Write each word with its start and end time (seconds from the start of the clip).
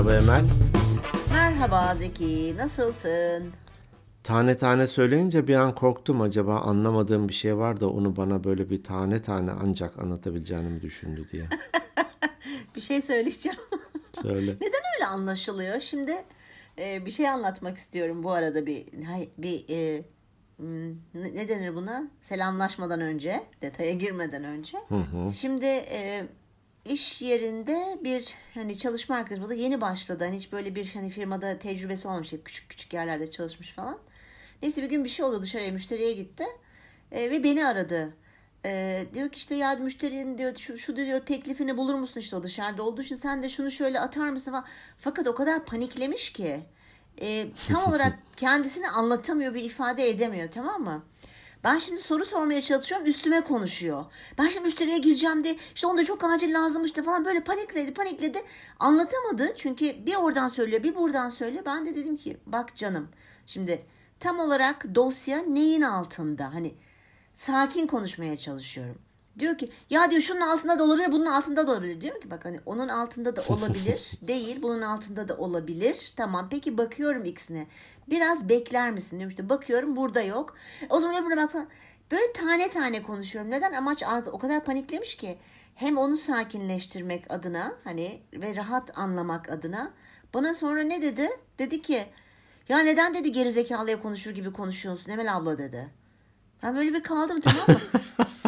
Merhaba 0.00 0.16
Emel. 0.16 0.44
Merhaba 1.32 1.94
Zeki, 1.94 2.56
nasılsın? 2.56 3.52
Tane 4.22 4.56
tane 4.56 4.86
söyleyince 4.86 5.48
bir 5.48 5.54
an 5.54 5.74
korktum 5.74 6.20
acaba 6.20 6.60
anlamadığım 6.60 7.28
bir 7.28 7.34
şey 7.34 7.56
var 7.56 7.80
da 7.80 7.90
onu 7.90 8.16
bana 8.16 8.44
böyle 8.44 8.70
bir 8.70 8.84
tane 8.84 9.22
tane 9.22 9.50
ancak 9.50 9.98
anlatabileceğini 9.98 10.68
mi 10.68 10.82
düşündü 10.82 11.28
diye. 11.32 11.44
Bir 12.76 12.80
şey 12.80 13.00
söyleyeceğim. 13.00 13.58
Söyle. 14.22 14.54
Neden 14.60 14.82
öyle 14.94 15.06
anlaşılıyor? 15.06 15.80
Şimdi 15.80 16.24
e, 16.78 17.06
bir 17.06 17.10
şey 17.10 17.28
anlatmak 17.28 17.78
istiyorum 17.78 18.22
bu 18.22 18.30
arada 18.30 18.66
bir 18.66 18.86
bir 19.38 19.64
e, 19.68 20.04
hmm, 20.56 20.90
ne 21.14 21.48
denir 21.48 21.74
buna? 21.74 22.10
Selamlaşmadan 22.22 23.00
önce, 23.00 23.44
detaya 23.62 23.92
girmeden 23.92 24.44
önce. 24.44 24.78
Şimdi 25.32 25.66
e, 25.66 26.26
iş 26.84 27.22
yerinde 27.22 27.98
bir 28.04 28.34
hani 28.54 28.78
çalışma 28.78 29.16
arkadaşı 29.16 29.42
bu 29.42 29.48
da 29.48 29.54
yeni 29.54 29.80
başladı. 29.80 30.24
Hani 30.24 30.36
hiç 30.36 30.52
böyle 30.52 30.74
bir 30.74 30.90
hani 30.94 31.10
firmada 31.10 31.58
tecrübesi 31.58 32.08
olmamış. 32.08 32.32
Hep 32.32 32.44
küçük 32.44 32.70
küçük 32.70 32.92
yerlerde 32.92 33.30
çalışmış 33.30 33.70
falan. 33.70 33.98
Neyse 34.62 34.82
bir 34.82 34.90
gün 34.90 35.04
bir 35.04 35.08
şey 35.08 35.24
oldu 35.24 35.42
dışarıya 35.42 35.72
müşteriye 35.72 36.12
gitti. 36.12 36.44
E, 37.12 37.30
ve 37.30 37.44
beni 37.44 37.66
aradı. 37.66 38.14
E, 38.64 39.04
diyor 39.14 39.28
ki 39.28 39.36
işte 39.36 39.54
ya 39.54 39.74
müşterinin 39.74 40.38
diyor 40.38 40.56
şu, 40.56 40.78
şu 40.78 40.96
diyor 40.96 41.20
teklifini 41.20 41.76
bulur 41.76 41.94
musun 41.94 42.20
işte 42.20 42.36
o 42.36 42.42
dışarıda 42.42 42.82
olduğu 42.82 43.02
için 43.02 43.14
sen 43.16 43.42
de 43.42 43.48
şunu 43.48 43.70
şöyle 43.70 44.00
atar 44.00 44.28
mısın 44.28 44.50
falan. 44.50 44.64
Fakat 44.98 45.26
o 45.26 45.34
kadar 45.34 45.64
paniklemiş 45.64 46.32
ki 46.32 46.60
e, 47.20 47.46
tam 47.68 47.84
olarak 47.88 48.18
kendisini 48.36 48.88
anlatamıyor 48.88 49.54
bir 49.54 49.64
ifade 49.64 50.08
edemiyor 50.08 50.50
tamam 50.50 50.82
mı? 50.82 51.02
Ben 51.64 51.78
şimdi 51.78 52.00
soru 52.00 52.24
sormaya 52.24 52.62
çalışıyorum 52.62 53.06
üstüme 53.06 53.40
konuşuyor. 53.40 54.04
Ben 54.38 54.48
şimdi 54.48 54.64
müşteriye 54.64 54.98
gireceğim 54.98 55.44
diye 55.44 55.56
işte 55.74 55.86
onda 55.86 56.04
çok 56.04 56.24
acil 56.24 56.54
lazımmıştı 56.54 57.02
falan 57.02 57.24
böyle 57.24 57.44
panikledi 57.44 57.94
panikledi. 57.94 58.42
Anlatamadı 58.78 59.52
çünkü 59.56 60.06
bir 60.06 60.16
oradan 60.16 60.48
söylüyor 60.48 60.82
bir 60.82 60.94
buradan 60.94 61.30
söylüyor. 61.30 61.64
Ben 61.66 61.86
de 61.86 61.94
dedim 61.94 62.16
ki 62.16 62.36
bak 62.46 62.76
canım 62.76 63.08
şimdi 63.46 63.86
tam 64.20 64.38
olarak 64.38 64.94
dosya 64.94 65.38
neyin 65.38 65.82
altında 65.82 66.54
hani 66.54 66.74
sakin 67.34 67.86
konuşmaya 67.86 68.36
çalışıyorum. 68.36 68.98
Diyor 69.40 69.58
ki 69.58 69.70
ya 69.90 70.10
diyor 70.10 70.22
şunun 70.22 70.40
altında 70.40 70.78
da 70.78 70.84
olabilir 70.84 71.12
bunun 71.12 71.26
altında 71.26 71.66
da 71.66 71.72
olabilir. 71.72 72.00
Diyorum 72.00 72.20
ki 72.20 72.30
bak 72.30 72.44
hani 72.44 72.60
onun 72.66 72.88
altında 72.88 73.36
da 73.36 73.42
olabilir 73.48 74.10
değil 74.22 74.62
bunun 74.62 74.82
altında 74.82 75.28
da 75.28 75.36
olabilir. 75.36 76.12
Tamam 76.16 76.48
peki 76.50 76.78
bakıyorum 76.78 77.24
ikisine. 77.24 77.66
Biraz 78.10 78.48
bekler 78.48 78.90
misin 78.90 79.18
diyorum 79.18 79.30
işte 79.30 79.48
bakıyorum 79.48 79.96
burada 79.96 80.22
yok. 80.22 80.56
O 80.90 81.00
zaman 81.00 81.22
öbürüne 81.22 81.42
bak 81.42 81.52
falan. 81.52 81.68
Böyle 82.10 82.32
tane 82.32 82.70
tane 82.70 83.02
konuşuyorum. 83.02 83.50
Neden? 83.50 83.72
Amaç 83.72 84.02
o 84.32 84.38
kadar 84.38 84.64
paniklemiş 84.64 85.16
ki 85.16 85.38
hem 85.74 85.98
onu 85.98 86.16
sakinleştirmek 86.16 87.30
adına 87.30 87.72
hani 87.84 88.22
ve 88.34 88.56
rahat 88.56 88.98
anlamak 88.98 89.50
adına 89.50 89.90
bana 90.34 90.54
sonra 90.54 90.82
ne 90.82 91.02
dedi? 91.02 91.28
Dedi 91.58 91.82
ki 91.82 92.06
ya 92.68 92.78
neden 92.78 93.14
dedi 93.14 93.32
gerizekalıya 93.32 94.02
konuşur 94.02 94.30
gibi 94.30 94.52
konuşuyorsun 94.52 95.10
Emel 95.10 95.36
abla 95.36 95.58
dedi. 95.58 95.90
Ben 96.62 96.76
böyle 96.76 96.94
bir 96.94 97.02
kaldım 97.02 97.40
tamam 97.40 97.64
mı? 97.68 98.00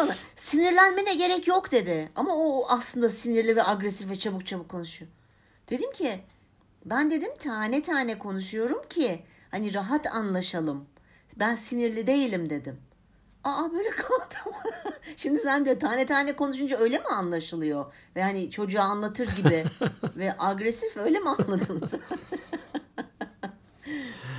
ona 0.00 0.16
sinirlenmene 0.36 1.14
gerek 1.14 1.46
yok 1.48 1.72
dedi. 1.72 2.08
Ama 2.16 2.36
o 2.36 2.66
aslında 2.68 3.08
sinirli 3.08 3.56
ve 3.56 3.64
agresif 3.64 4.10
ve 4.10 4.18
çabuk 4.18 4.46
çabuk 4.46 4.68
konuşuyor. 4.68 5.10
Dedim 5.70 5.92
ki 5.92 6.20
ben 6.84 7.10
dedim 7.10 7.34
tane 7.38 7.82
tane 7.82 8.18
konuşuyorum 8.18 8.88
ki 8.88 9.22
hani 9.50 9.74
rahat 9.74 10.06
anlaşalım. 10.06 10.86
Ben 11.36 11.54
sinirli 11.54 12.06
değilim 12.06 12.50
dedim. 12.50 12.80
Aa 13.44 13.72
böyle 13.72 13.90
kaldım. 13.90 14.52
Şimdi 15.16 15.40
sen 15.40 15.64
de 15.64 15.78
tane 15.78 16.06
tane 16.06 16.36
konuşunca 16.36 16.78
öyle 16.78 16.98
mi 16.98 17.06
anlaşılıyor? 17.06 17.92
Ve 18.16 18.22
hani 18.22 18.50
çocuğa 18.50 18.82
anlatır 18.84 19.36
gibi 19.36 19.64
ve 20.16 20.34
agresif 20.38 20.96
öyle 20.96 21.18
mi 21.18 21.28
anladın 21.28 21.86
sen? 21.86 22.00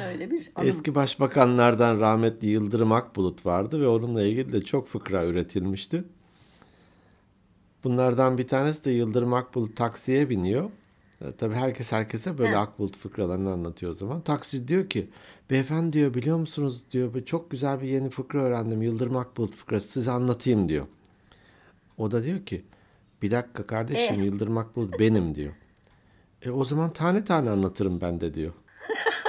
Öyle 0.08 0.32
bir 0.32 0.52
anım. 0.56 0.68
Eski 0.70 0.96
başbakanlardan 0.96 2.00
rahmetli 2.00 2.48
Yıldırım 2.48 2.92
Akbulut 2.92 3.46
vardı 3.46 3.82
ve 3.82 3.88
onunla 3.88 4.24
ilgili 4.24 4.54
de 4.54 4.62
çok 4.66 4.88
fıkra 4.88 5.26
üretilmişti. 5.26 6.04
Bunlardan 7.84 8.38
bir 8.38 8.48
tanesi 8.48 8.86
de 8.86 8.92
Yıldırım 8.92 9.34
Akbulut 9.34 9.76
taksiye 9.76 10.30
biniyor. 10.30 10.70
E, 11.22 11.32
tabii 11.38 11.56
herkes 11.56 11.92
herkese 11.92 12.38
böyle 12.38 12.52
He. 12.52 12.58
Akbulut 12.58 12.98
fıkralarını 12.98 13.52
anlatıyor 13.52 13.92
o 13.92 13.96
zaman. 13.96 14.22
Taksi 14.22 14.68
diyor 14.68 14.90
ki 14.90 15.10
beyefendi 15.50 15.94
diyor 15.94 16.14
biliyor 16.14 16.38
musunuz 16.38 16.84
diyor 16.92 17.14
"bir- 17.14 17.26
çok 17.26 17.52
güzel 17.52 17.82
bir 17.82 17.88
yeni 17.88 18.10
fıkra 18.10 18.42
öğrendim. 18.42 18.82
Yıldırım 18.82 19.18
Akbulut 19.18 19.56
fıkrası 19.56 19.88
size 19.88 20.12
anlatayım 20.12 20.70
diyor. 20.70 20.86
O 21.98 22.12
da 22.12 22.24
diyor 22.24 22.46
ki 22.46 22.66
bir 23.22 23.32
dakika 23.32 23.68
kardeşim 23.68 24.22
E? 24.22 24.26
Yıldırım 24.26 24.58
Akbulut 24.58 25.00
benim 25.00 25.36
diyor. 25.36 25.54
E 26.42 26.50
o 26.52 26.64
zaman 26.64 26.94
tane 26.94 27.26
tane 27.26 27.50
anlatırım 27.50 28.02
ben 28.02 28.22
de 28.22 28.34
diyor. 28.34 28.54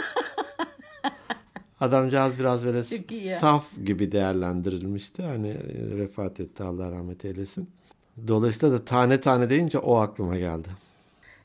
Adamcağız 1.82 2.38
biraz 2.38 2.65
böyle 2.65 3.15
ya. 3.15 3.38
saf 3.38 3.65
gibi 3.84 4.12
değerlendirilmişti. 4.12 5.22
Hani 5.22 5.48
e, 5.48 5.98
vefat 5.98 6.41
etti 6.41 6.62
Allah 6.62 6.93
rahmet 6.93 7.25
eylesin. 7.25 7.70
Dolayısıyla 8.28 8.75
da 8.75 8.84
tane 8.84 9.20
tane 9.20 9.50
deyince 9.50 9.78
o 9.78 9.97
aklıma 9.97 10.38
geldi. 10.38 10.69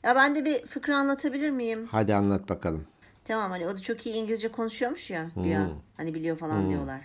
Ya 0.02 0.16
ben 0.16 0.34
de 0.34 0.44
bir 0.44 0.66
fıkra 0.66 0.98
anlatabilir 0.98 1.50
miyim? 1.50 1.86
Hadi 1.90 2.14
anlat 2.14 2.48
bakalım. 2.48 2.84
Tamam 3.24 3.50
hani 3.50 3.66
o 3.66 3.76
da 3.76 3.80
çok 3.82 4.06
iyi 4.06 4.14
İngilizce 4.14 4.48
konuşuyormuş 4.48 5.10
ya 5.10 5.30
güya. 5.36 5.68
Hani 5.96 6.14
biliyor 6.14 6.36
falan 6.36 6.70
diyorlar. 6.70 7.00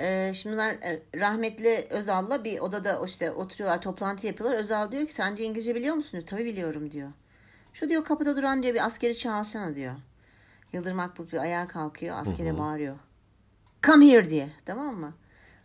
Ee, 0.00 0.32
şimdi 0.34 0.54
bunlar 0.54 0.70
e, 0.70 1.02
rahmetli 1.14 1.86
Özal'la 1.90 2.44
bir 2.44 2.58
odada 2.58 3.00
işte 3.06 3.30
oturuyorlar 3.30 3.82
toplantı 3.82 4.26
yapıyorlar. 4.26 4.58
Özal 4.58 4.92
diyor 4.92 5.06
ki 5.06 5.12
sen 5.12 5.36
diyor 5.36 5.48
İngilizce 5.48 5.74
biliyor 5.74 5.94
musun? 5.94 6.12
Diyor. 6.12 6.26
Tabii 6.26 6.44
biliyorum 6.44 6.90
diyor. 6.90 7.08
Şu 7.72 7.88
diyor 7.88 8.04
kapıda 8.04 8.36
duran 8.36 8.62
diyor 8.62 8.74
bir 8.74 8.86
askeri 8.86 9.18
çağırsana 9.18 9.74
diyor. 9.76 9.94
Yıldırım 10.72 11.00
Akbulut 11.00 11.32
bir 11.32 11.38
ayağa 11.38 11.68
kalkıyor 11.68 12.16
askere 12.18 12.58
bağırıyor. 12.58 12.96
Come 13.82 14.06
here 14.06 14.30
diye 14.30 14.48
tamam 14.64 14.96
mı? 14.96 15.14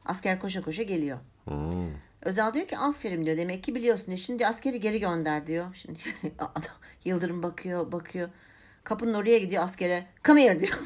Asker 0.06 0.40
koşa 0.40 0.62
koşa 0.62 0.84
geliyor. 0.84 1.18
Hmm. 1.46 1.91
Özal 2.22 2.53
diyor 2.53 2.68
ki 2.68 2.78
aferin 2.78 3.25
diyor 3.25 3.38
demek 3.38 3.63
ki 3.63 3.75
biliyorsun 3.75 4.08
diyor. 4.08 4.18
Şimdi 4.18 4.47
askeri 4.47 4.80
geri 4.80 5.00
gönder 5.00 5.47
diyor. 5.47 5.66
Şimdi 5.74 6.00
Yıldırım 7.06 7.44
bakıyor 7.44 7.92
bakıyor. 7.92 8.30
Kapının 8.84 9.13
oraya 9.13 9.40
gidiyor 9.40 9.63
askere. 9.63 10.06
Come 10.24 10.44
here 10.44 10.59
diyor. 10.59 10.80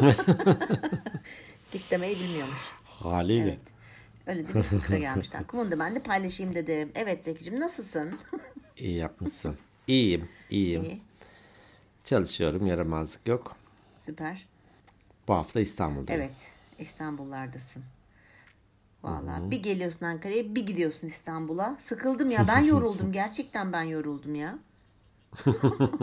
Git 1.72 1.90
demeyi 1.90 2.16
bilmiyormuş. 2.18 2.70
Haliyle. 2.84 3.48
Evet. 3.48 3.58
Öyle 4.26 4.48
de 4.48 4.54
bir 4.54 4.62
fıkra 4.62 4.98
gelmişti 4.98 5.38
aklıma. 5.38 5.62
Onu 5.62 5.70
da 5.70 5.78
ben 5.78 5.96
de 5.96 6.02
paylaşayım 6.02 6.54
dedim. 6.54 6.92
Evet 6.94 7.24
Zeki'cim 7.24 7.60
nasılsın? 7.60 8.18
İyi 8.76 8.96
yapmışsın. 8.96 9.58
İyiyim, 9.86 10.28
iyiyim. 10.50 10.84
İyi. 10.84 11.02
Çalışıyorum, 12.04 12.66
yaramazlık 12.66 13.28
yok. 13.28 13.56
Süper. 13.98 14.46
Bu 15.28 15.34
hafta 15.34 15.60
İstanbul'dayım. 15.60 16.22
Evet. 16.22 16.50
İstanbullardasın. 16.78 17.82
Vallahi 19.02 19.50
bir 19.50 19.62
geliyorsun 19.62 20.06
Ankara'ya 20.06 20.54
bir 20.54 20.66
gidiyorsun 20.66 21.06
İstanbul'a. 21.06 21.76
Sıkıldım 21.78 22.30
ya 22.30 22.48
ben 22.48 22.58
yoruldum. 22.64 23.12
Gerçekten 23.12 23.72
ben 23.72 23.82
yoruldum 23.82 24.34
ya. 24.34 24.58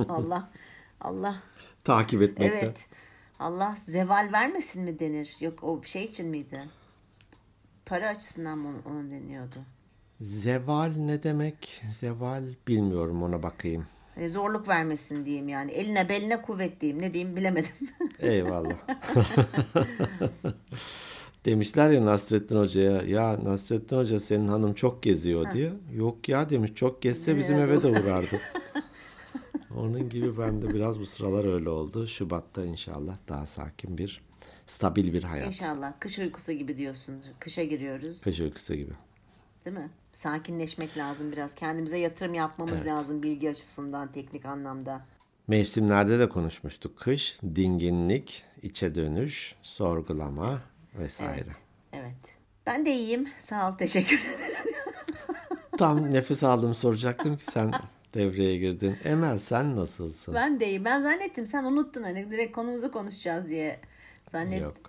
Allah 0.09 0.49
Allah 1.01 1.35
Takip 1.83 2.21
etmekten. 2.21 2.57
Evet. 2.57 2.87
Allah 3.39 3.77
zeval 3.85 4.29
vermesin 4.33 4.83
mi 4.83 4.99
denir? 4.99 5.35
Yok 5.39 5.63
o 5.63 5.83
şey 5.83 6.03
için 6.03 6.27
miydi? 6.27 6.63
Para 7.85 8.07
açısından 8.07 8.57
mı 8.57 8.81
onu 8.85 9.11
deniyordu? 9.11 9.59
Zeval 10.21 10.91
ne 10.97 11.23
demek? 11.23 11.83
Zeval 11.91 12.43
bilmiyorum 12.67 13.23
ona 13.23 13.43
bakayım. 13.43 13.87
Hani 14.15 14.29
zorluk 14.29 14.67
vermesin 14.67 15.25
diyeyim 15.25 15.49
yani. 15.49 15.71
Eline 15.71 16.09
beline 16.09 16.41
kuvvet 16.41 16.81
diyeyim. 16.81 17.01
Ne 17.01 17.13
diyeyim 17.13 17.35
bilemedim. 17.35 17.71
Eyvallah. 18.19 18.75
Demişler 21.45 21.91
ya 21.91 22.05
Nasrettin 22.05 22.55
Hoca'ya 22.55 23.01
ya 23.01 23.39
Nasrettin 23.43 23.97
Hoca 23.97 24.19
senin 24.19 24.47
hanım 24.47 24.73
çok 24.73 25.03
geziyor 25.03 25.51
diye. 25.51 25.73
Yok 25.95 26.29
ya 26.29 26.49
demiş 26.49 26.71
çok 26.75 27.01
gezse 27.01 27.37
bizim 27.37 27.59
eve 27.59 27.83
de 27.83 27.87
uğrardı. 27.99 28.41
Onun 29.75 30.09
gibi 30.09 30.37
ben 30.37 30.61
de 30.61 30.73
biraz 30.73 30.99
bu 30.99 31.05
sıralar 31.05 31.53
öyle 31.53 31.69
oldu. 31.69 32.07
Şubat'ta 32.07 32.65
inşallah 32.65 33.17
daha 33.27 33.45
sakin 33.45 33.97
bir 33.97 34.21
stabil 34.65 35.13
bir 35.13 35.23
hayat. 35.23 35.47
İnşallah. 35.47 35.93
Kış 35.99 36.19
uykusu 36.19 36.51
gibi 36.51 36.77
diyorsun. 36.77 37.15
Kışa 37.39 37.63
giriyoruz. 37.63 38.21
Kış 38.21 38.39
uykusu 38.39 38.75
gibi. 38.75 38.93
Değil 39.65 39.77
mi? 39.77 39.89
Sakinleşmek 40.13 40.97
lazım 40.97 41.31
biraz. 41.31 41.55
Kendimize 41.55 41.97
yatırım 41.97 42.33
yapmamız 42.33 42.85
lazım 42.85 43.23
bilgi 43.23 43.49
açısından, 43.49 44.11
teknik 44.11 44.45
anlamda. 44.45 45.01
Mevsimlerde 45.47 46.19
de 46.19 46.29
konuşmuştuk. 46.29 46.99
Kış, 46.99 47.39
dinginlik, 47.55 48.43
içe 48.61 48.95
dönüş, 48.95 49.55
sorgulama 49.61 50.61
vesaire. 50.99 51.43
Evet. 51.45 51.55
Evet. 51.93 52.37
Ben 52.65 52.85
de 52.85 52.91
iyiyim. 52.91 53.29
Sağ 53.39 53.69
ol. 53.69 53.77
Teşekkür 53.77 54.19
ederim. 54.19 54.55
Tam 55.77 56.13
nefes 56.13 56.43
aldım 56.43 56.75
soracaktım 56.75 57.37
ki 57.37 57.45
sen 57.45 57.71
devreye 58.13 58.57
girdin. 58.57 58.97
Emel 59.03 59.39
sen 59.39 59.75
nasılsın? 59.75 60.33
Ben 60.33 60.59
de 60.59 60.65
iyiyim. 60.67 60.85
Ben 60.85 61.01
zannettim 61.01 61.47
sen 61.47 61.63
unuttun 61.63 62.03
hani 62.03 62.31
direkt 62.31 62.55
konumuzu 62.55 62.91
konuşacağız 62.91 63.47
diye. 63.47 63.79
Zannettim. 64.31 64.63
Yok. 64.63 64.88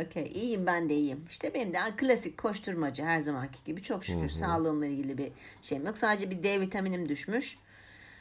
Okey. 0.00 0.32
İyiyim 0.34 0.66
ben 0.66 0.88
de 0.88 0.94
iyiyim. 0.94 1.24
İşte 1.30 1.54
benim 1.54 1.74
de 1.74 1.78
klasik 1.96 2.38
koşturmacı 2.38 3.02
her 3.04 3.20
zamanki 3.20 3.64
gibi. 3.64 3.82
Çok 3.82 4.04
şükür 4.04 4.28
sağlığımla 4.28 4.86
ilgili 4.86 5.18
bir 5.18 5.32
şeyim 5.62 5.86
yok. 5.86 5.98
Sadece 5.98 6.30
bir 6.30 6.42
D 6.42 6.60
vitaminim 6.60 7.08
düşmüş. 7.08 7.56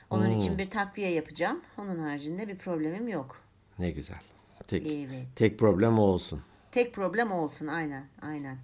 Onun 0.09 0.29
için 0.39 0.57
bir 0.57 0.69
takviye 0.69 1.09
yapacağım. 1.09 1.61
Onun 1.77 1.99
haricinde 1.99 2.47
bir 2.47 2.57
problemim 2.57 3.07
yok. 3.07 3.41
Ne 3.79 3.91
güzel. 3.91 4.19
Tek, 4.67 4.87
Evet. 4.87 5.25
tek 5.35 5.59
problem 5.59 5.99
o 5.99 6.01
olsun. 6.01 6.41
Tek 6.71 6.93
problem 6.93 7.31
o 7.31 7.35
olsun 7.35 7.67
aynen 7.67 8.03
aynen. 8.21 8.57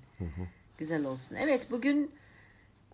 Güzel 0.78 1.06
olsun. 1.06 1.36
Evet 1.36 1.72
bugün 1.72 2.12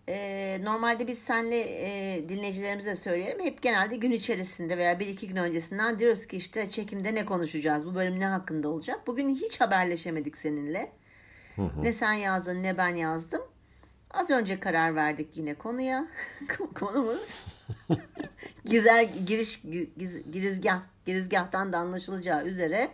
e, 0.08 0.58
normalde 0.62 1.06
biz 1.06 1.18
senle 1.18 1.60
e, 1.60 2.28
dinleyicilerimize 2.28 2.90
de 2.90 2.96
söyleyelim. 2.96 3.44
Hep 3.44 3.62
genelde 3.62 3.96
gün 3.96 4.10
içerisinde 4.10 4.78
veya 4.78 5.00
bir 5.00 5.06
iki 5.06 5.28
gün 5.28 5.36
öncesinden 5.36 5.98
diyoruz 5.98 6.26
ki 6.26 6.36
işte 6.36 6.70
çekimde 6.70 7.14
ne 7.14 7.24
konuşacağız? 7.26 7.86
Bu 7.86 7.94
bölüm 7.94 8.20
ne 8.20 8.26
hakkında 8.26 8.68
olacak? 8.68 9.06
Bugün 9.06 9.34
hiç 9.34 9.60
haberleşemedik 9.60 10.38
seninle. 10.38 10.92
Ne 11.82 11.92
sen 11.92 12.12
yazdın 12.12 12.62
ne 12.62 12.78
ben 12.78 12.94
yazdım. 12.94 13.42
Az 14.10 14.30
önce 14.30 14.60
karar 14.60 14.94
verdik 14.94 15.36
yine 15.36 15.54
konuya. 15.54 16.08
Konumuz 16.74 17.34
Gizer 18.64 19.02
giriş 19.02 19.62
giz, 19.96 20.32
girizgah 20.32 20.80
girizgahtan 21.06 21.72
da 21.72 21.78
anlaşılacağı 21.78 22.44
üzere 22.44 22.90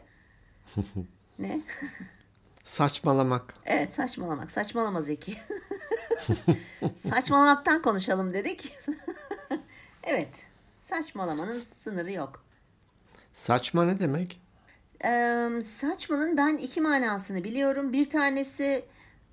ne? 1.38 1.60
Saçmalamak. 2.64 3.54
Evet 3.64 3.94
saçmalamak. 3.94 4.50
Saçmalama 4.50 5.02
Zeki. 5.02 5.36
Saçmalamaktan 6.96 7.82
konuşalım 7.82 8.34
dedik. 8.34 8.72
evet. 10.02 10.46
Saçmalamanın 10.80 11.62
sınırı 11.76 12.12
yok. 12.12 12.44
Saçma 13.32 13.84
ne 13.84 14.00
demek? 14.00 14.40
Ee, 15.04 15.50
saçmanın 15.62 16.36
ben 16.36 16.56
iki 16.56 16.80
manasını 16.80 17.44
biliyorum. 17.44 17.92
Bir 17.92 18.10
tanesi 18.10 18.84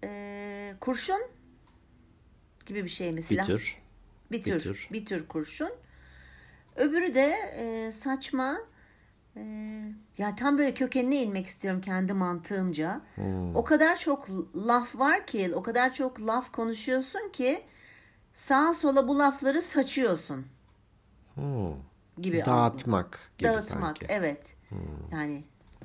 e, 0.04 0.74
kurşun 0.82 1.22
gibi 2.66 2.84
bir 2.84 2.90
şey 2.90 3.12
mi? 3.12 3.18
Bir 3.18 3.24
Silah. 3.24 3.46
tür. 3.46 3.78
Bir 4.32 4.44
tür. 4.44 4.56
Bir 4.56 4.60
tür. 4.60 4.88
Bir 4.92 5.06
tür 5.06 5.28
kurşun. 5.28 5.72
Öbürü 6.76 7.16
de 7.16 7.34
e, 7.58 7.92
saçma. 7.92 8.58
E, 9.38 9.42
ya 10.18 10.36
tam 10.36 10.58
böyle 10.58 10.74
kökenine 10.74 11.24
inmek 11.24 11.48
istiyorum 11.48 11.82
kendi 11.82 12.14
mantığımca. 12.14 13.02
O 13.56 13.64
kadar 13.64 13.96
çok 13.96 14.28
laf 14.56 14.96
var 15.00 15.28
ki, 15.28 15.52
o 15.56 15.64
kadar 15.64 15.94
çok 15.94 16.22
laf 16.22 16.52
konuşuyorsun 16.52 17.30
ki 17.34 17.64
sağa 18.34 18.74
sola 18.74 19.08
bu 19.08 19.20
lafları 19.20 19.62
saçıyorsun 19.62 20.46
Hmm. 21.34 21.74
gibi. 22.22 22.44
Dağıtmak 22.46 23.20
gibi 23.38 23.50
Dağıtmak. 23.50 23.68
sanki. 23.68 24.06
Evet. 24.10 24.56
Yani 25.12 25.44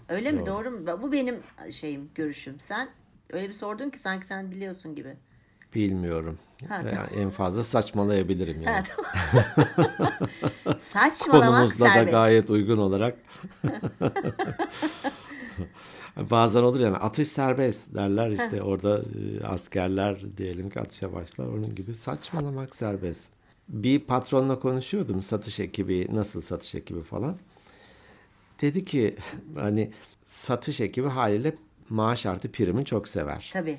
öyle 0.08 0.32
mi 0.32 0.46
doğru 0.46 0.70
mu? 0.70 1.02
Bu 1.02 1.12
benim 1.12 1.42
şeyim, 1.70 2.10
görüşüm. 2.14 2.60
Sen 2.60 2.88
öyle 3.30 3.48
bir 3.48 3.54
sordun 3.54 3.90
ki 3.90 3.98
sanki 3.98 4.26
sen 4.26 4.50
biliyorsun 4.50 4.94
gibi. 4.94 5.16
Bilmiyorum. 5.74 6.38
Ha, 6.68 6.74
Yani 6.76 6.90
tamam. 6.90 7.06
en 7.18 7.30
fazla 7.30 7.64
saçmalayabilirim 7.64 8.62
yani. 8.62 8.76
Ha, 8.76 8.82
tamam. 8.82 9.10
Saçmalamak 10.78 11.48
Konumuzla 11.50 11.84
da 11.86 11.90
serbest. 11.92 12.12
gayet 12.12 12.50
uygun 12.50 12.78
olarak. 12.78 13.16
Bazen 16.16 16.62
olur 16.62 16.80
yani 16.80 16.96
atış 16.96 17.28
serbest 17.28 17.94
derler 17.94 18.30
işte 18.30 18.62
orada 18.62 18.98
e, 19.42 19.44
askerler 19.46 20.36
diyelim 20.36 20.70
ki 20.70 20.80
atışa 20.80 21.12
başlar 21.12 21.46
onun 21.46 21.70
gibi 21.74 21.94
saçmalamak 21.94 22.76
serbest. 22.76 23.28
Bir 23.68 24.00
patronla 24.00 24.60
konuşuyordum 24.60 25.22
satış 25.22 25.60
ekibi 25.60 26.08
nasıl 26.12 26.40
satış 26.40 26.74
ekibi 26.74 27.02
falan. 27.02 27.36
Dedi 28.60 28.84
ki 28.84 29.16
hani 29.54 29.90
satış 30.24 30.80
ekibi 30.80 31.08
haliyle 31.08 31.54
maaş 31.88 32.26
artı 32.26 32.52
primi 32.52 32.84
çok 32.84 33.08
sever. 33.08 33.50
Tabii. 33.52 33.78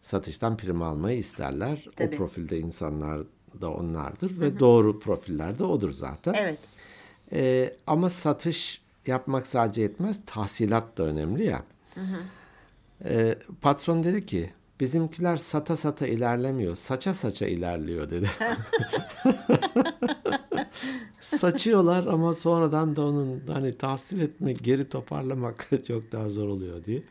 Satıştan 0.00 0.56
prim 0.56 0.82
almayı 0.82 1.18
isterler. 1.18 1.88
Tabii. 1.96 2.14
O 2.14 2.18
profilde 2.18 2.58
insanlar 2.58 3.22
da 3.60 3.70
onlardır 3.70 4.40
ve 4.40 4.58
doğru 4.58 4.98
profiller 4.98 5.58
de 5.58 5.64
odur 5.64 5.92
zaten. 5.92 6.34
Evet. 6.38 6.58
Ee, 7.32 7.74
ama 7.86 8.10
satış 8.10 8.82
yapmak 9.06 9.46
sadece 9.46 9.82
yetmez. 9.82 10.20
Tahsilat 10.26 10.98
da 10.98 11.02
önemli 11.02 11.44
ya. 11.44 11.62
Ee, 13.04 13.38
patron 13.60 14.04
dedi 14.04 14.26
ki 14.26 14.50
bizimkiler 14.80 15.36
sata 15.36 15.76
sata 15.76 16.06
ilerlemiyor. 16.06 16.76
Saça 16.76 17.14
saça 17.14 17.46
ilerliyor 17.46 18.10
dedi. 18.10 18.30
Saçıyorlar 21.20 22.06
ama 22.06 22.34
sonradan 22.34 22.96
da 22.96 23.04
onun 23.04 23.42
hani 23.48 23.78
tahsil 23.78 24.20
etmek, 24.20 24.64
geri 24.64 24.88
toparlamak 24.88 25.68
çok 25.88 26.12
daha 26.12 26.30
zor 26.30 26.48
oluyor 26.48 26.84
diye. 26.84 27.02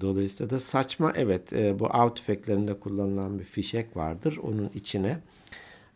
Dolayısıyla 0.00 0.50
da 0.50 0.60
saçma 0.60 1.12
evet 1.16 1.52
e, 1.52 1.78
bu 1.78 1.86
av 1.94 2.14
tüfeklerinde 2.14 2.80
kullanılan 2.80 3.38
bir 3.38 3.44
fişek 3.44 3.96
vardır. 3.96 4.36
Onun 4.42 4.70
içine 4.74 5.18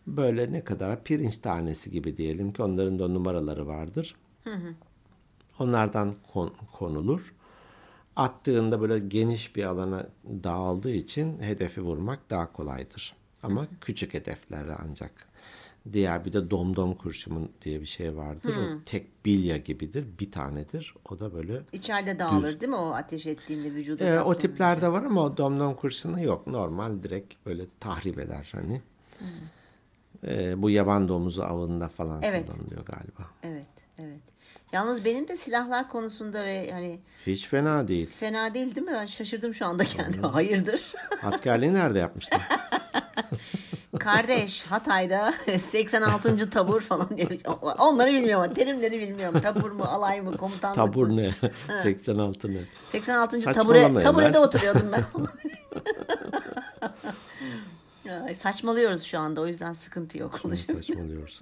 böyle 0.07 0.53
ne 0.53 0.65
kadar 0.65 1.05
pirinç 1.05 1.39
tanesi 1.39 1.91
gibi 1.91 2.17
diyelim 2.17 2.53
ki 2.53 2.63
onların 2.63 2.99
da 2.99 3.09
numaraları 3.09 3.67
vardır. 3.67 4.17
Onlardan 5.59 6.15
kon- 6.33 6.55
konulur. 6.73 7.35
Attığında 8.17 8.81
böyle 8.81 8.99
geniş 8.99 9.57
bir 9.57 9.65
alana 9.65 10.07
dağıldığı 10.27 10.91
için 10.93 11.43
hedefi 11.43 11.81
vurmak 11.81 12.31
daha 12.31 12.53
kolaydır. 12.53 13.17
Ama 13.43 13.67
küçük 13.81 14.15
hedeflere 14.15 14.77
ancak. 14.89 15.29
Diğer 15.93 16.25
bir 16.25 16.33
de 16.33 16.51
domdom 16.51 16.95
kurşun 16.95 17.51
diye 17.63 17.81
bir 17.81 17.87
şey 17.87 18.17
vardır. 18.17 18.51
O 18.57 18.85
tek 18.85 19.25
bilya 19.25 19.57
gibidir. 19.57 20.07
Bir 20.21 20.33
tanedir. 20.33 20.95
O 21.11 21.19
da 21.19 21.35
böyle 21.35 21.61
İçeride 21.73 22.19
dağılır 22.19 22.61
değil 22.61 22.71
mi 22.71 22.77
o 22.77 22.91
ateş 22.91 23.27
ettiğinde 23.27 23.73
vücuda 23.73 24.05
ee, 24.05 24.21
o 24.21 24.39
tiplerde 24.39 24.93
var 24.93 25.03
ama 25.03 25.23
o 25.23 25.37
domdom 25.37 25.75
kurşunu 25.75 26.23
yok. 26.25 26.47
Normal 26.47 27.03
direkt 27.03 27.47
böyle 27.47 27.63
tahrip 27.81 28.19
eder 28.19 28.49
hani. 28.53 28.83
Ee, 30.27 30.63
bu 30.63 30.71
yaban 30.71 31.09
domuzu 31.09 31.43
avında 31.43 31.89
falan 31.89 32.23
Evet. 32.23 32.47
kullanılıyor 32.47 32.85
galiba. 32.85 33.31
Evet, 33.43 33.67
evet. 33.99 34.21
Yalnız 34.73 35.05
benim 35.05 35.29
de 35.29 35.37
silahlar 35.37 35.89
konusunda 35.89 36.45
ve 36.45 36.73
hani 36.73 37.01
Hiç 37.27 37.49
fena 37.49 37.89
değil. 37.89 38.07
fena 38.07 38.55
değil 38.55 38.75
değil 38.75 38.87
mi? 38.87 38.93
Ben 38.93 39.07
şaşırdım 39.07 39.55
şu 39.55 39.67
anda 39.67 39.85
kendime. 39.85 40.27
Hayırdır? 40.27 40.93
Askerliği 41.23 41.75
nerede 41.75 41.99
yapmıştın? 41.99 42.41
Kardeş 43.99 44.63
Hatay'da 44.67 45.33
86. 45.59 46.51
tabur 46.51 46.81
falan 46.81 47.11
bir- 47.11 47.29
şey. 47.29 47.41
Onları 47.79 48.13
bilmiyorum. 48.13 48.55
Terimleri 48.55 48.99
bilmiyorum. 49.01 49.41
Tabur 49.41 49.71
mu, 49.71 49.85
alay 49.85 50.21
mı, 50.21 50.37
komutanlık 50.37 50.77
Tabur 50.77 51.07
mı? 51.09 51.17
ne? 51.17 51.35
86 51.83 52.49
ne? 52.55 52.59
86. 52.93 53.41
Saçmalama 53.41 53.89
tabure, 53.89 54.03
taburede 54.03 54.39
oturuyordum 54.39 54.93
ben. 54.93 55.05
Ay, 58.25 58.35
saçmalıyoruz 58.35 59.03
şu 59.03 59.19
anda 59.19 59.41
o 59.41 59.47
yüzden 59.47 59.73
sıkıntı 59.73 60.19
yok. 60.19 60.41
Saçmalıyoruz. 60.55 61.41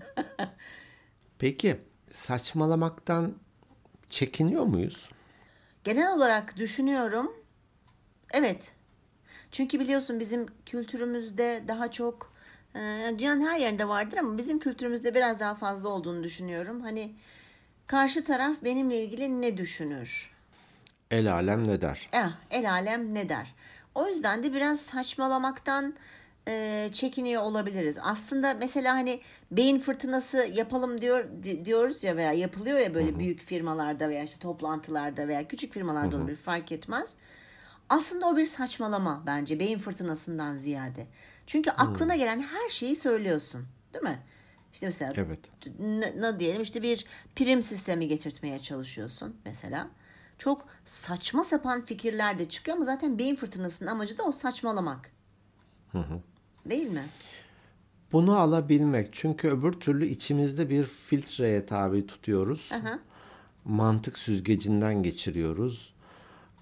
Peki 1.39 1.81
saçmalamaktan 2.13 3.35
çekiniyor 4.11 4.65
muyuz? 4.65 5.11
Genel 5.85 6.15
olarak 6.15 6.57
düşünüyorum. 6.57 7.33
Evet. 8.33 8.73
Çünkü 9.53 9.81
biliyorsun 9.81 10.21
bizim 10.21 10.47
kültürümüzde 10.67 11.65
daha 11.69 11.91
çok 11.91 12.32
dünyanın 13.19 13.47
her 13.47 13.59
yerinde 13.59 13.89
vardır 13.89 14.17
ama 14.19 14.39
bizim 14.39 14.59
kültürümüzde 14.59 15.15
biraz 15.15 15.41
daha 15.41 15.55
fazla 15.55 15.89
olduğunu 15.89 16.23
düşünüyorum. 16.25 16.81
Hani 16.81 17.13
karşı 17.87 18.25
taraf 18.25 18.57
benimle 18.65 19.05
ilgili 19.05 19.41
ne 19.41 19.57
düşünür? 19.57 20.31
El 21.11 21.33
alem 21.33 21.69
ne 21.69 21.81
der? 21.81 22.09
Eh, 22.13 22.29
el 22.51 22.71
alem 22.71 23.15
ne 23.15 23.29
der? 23.29 23.55
O 23.95 24.09
yüzden 24.09 24.43
de 24.45 24.55
biraz 24.55 24.81
saçmalamaktan 24.81 25.95
e, 26.49 26.89
çekiniyor 26.93 27.43
olabiliriz. 27.43 27.99
Aslında 28.03 28.55
mesela 28.55 28.95
hani 28.95 29.21
beyin 29.51 29.79
fırtınası 29.79 30.49
yapalım 30.55 31.01
diyor 31.01 31.25
di- 31.43 31.65
diyoruz 31.65 32.05
ya 32.05 32.17
veya 32.17 32.33
yapılıyor 32.33 32.79
ya 32.79 32.95
böyle 32.95 33.19
büyük 33.19 33.43
firmalarda 33.43 34.09
veya 34.09 34.23
işte 34.25 34.39
toplantılarda 34.39 35.29
veya 35.29 35.49
küçük 35.49 35.73
firmalarda 35.73 36.17
olabilir 36.17 36.37
fark 36.37 36.73
etmez. 36.73 37.15
Aslında 37.89 38.27
o 38.27 38.37
bir 38.37 38.47
saçmalama 38.47 39.23
bence 39.27 39.59
beyin 39.61 39.79
fırtınasından 39.79 40.57
ziyade. 40.57 41.07
Çünkü 41.53 41.71
aklına 41.71 42.17
gelen 42.17 42.41
her 42.41 42.69
şeyi 42.69 42.97
söylüyorsun, 42.97 43.67
değil 43.95 44.05
mi? 44.05 44.23
İşte 44.73 44.87
mesela 44.87 45.13
Evet. 45.17 45.39
ne, 45.79 46.41
diyelim 46.41 46.63
işte 46.63 46.83
bir 46.83 47.07
prim 47.37 47.63
sistemi 47.63 48.09
getirtmeye 48.09 48.59
çalışıyorsun 48.59 49.37
mesela. 49.45 49.89
Çok 50.39 50.67
saçma 50.85 51.45
sapan 51.45 51.85
fikirler 51.85 52.39
de 52.39 52.49
çıkıyor 52.49 52.77
ama 52.77 52.87
zaten 52.87 53.19
beyin 53.19 53.37
fırtınasının 53.37 53.91
amacı 53.91 54.19
da 54.19 54.23
o 54.23 54.33
saçmalamak. 54.33 55.11
Değil 56.67 56.91
mi? 56.91 57.05
Bunu 58.13 58.37
alabilmek. 58.37 59.09
Çünkü 59.13 59.49
öbür 59.49 59.73
türlü 59.73 60.07
içimizde 60.07 60.71
bir 60.71 60.85
filtreye 60.85 61.67
tabi 61.67 62.07
tutuyoruz. 62.07 62.71
Aha. 62.73 62.99
Mantık 63.65 64.19
süzgecinden 64.19 65.03
geçiriyoruz. 65.03 65.92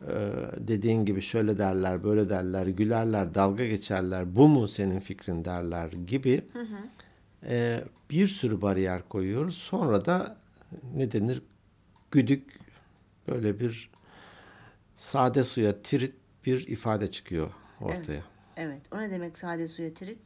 Ee, 0.09 0.33
dediğin 0.59 1.04
gibi 1.04 1.23
şöyle 1.23 1.59
derler, 1.59 2.04
böyle 2.04 2.28
derler, 2.28 2.66
gülerler, 2.66 3.35
dalga 3.35 3.66
geçerler. 3.66 4.37
Bu 4.37 4.49
mu 4.49 4.69
senin 4.69 5.00
fikrin 5.00 5.45
derler 5.45 5.92
gibi. 5.92 6.45
Ee, 7.45 7.85
bir 8.11 8.28
sürü 8.28 8.62
bariyer 8.62 9.09
koyuyoruz. 9.09 9.54
Sonra 9.57 10.04
da 10.04 10.37
ne 10.95 11.12
denir? 11.12 11.42
Güdük 12.11 12.59
böyle 13.28 13.61
bir 13.61 13.90
sade 14.95 15.45
suya 15.45 15.83
tirit 15.83 16.14
bir 16.47 16.66
ifade 16.69 17.11
çıkıyor 17.11 17.50
ortaya. 17.80 18.23
Evet. 18.57 18.80
O 18.92 18.99
ne 18.99 19.11
demek 19.11 19.38
sade 19.38 19.69
suya 19.69 19.95
tirit? 19.95 20.19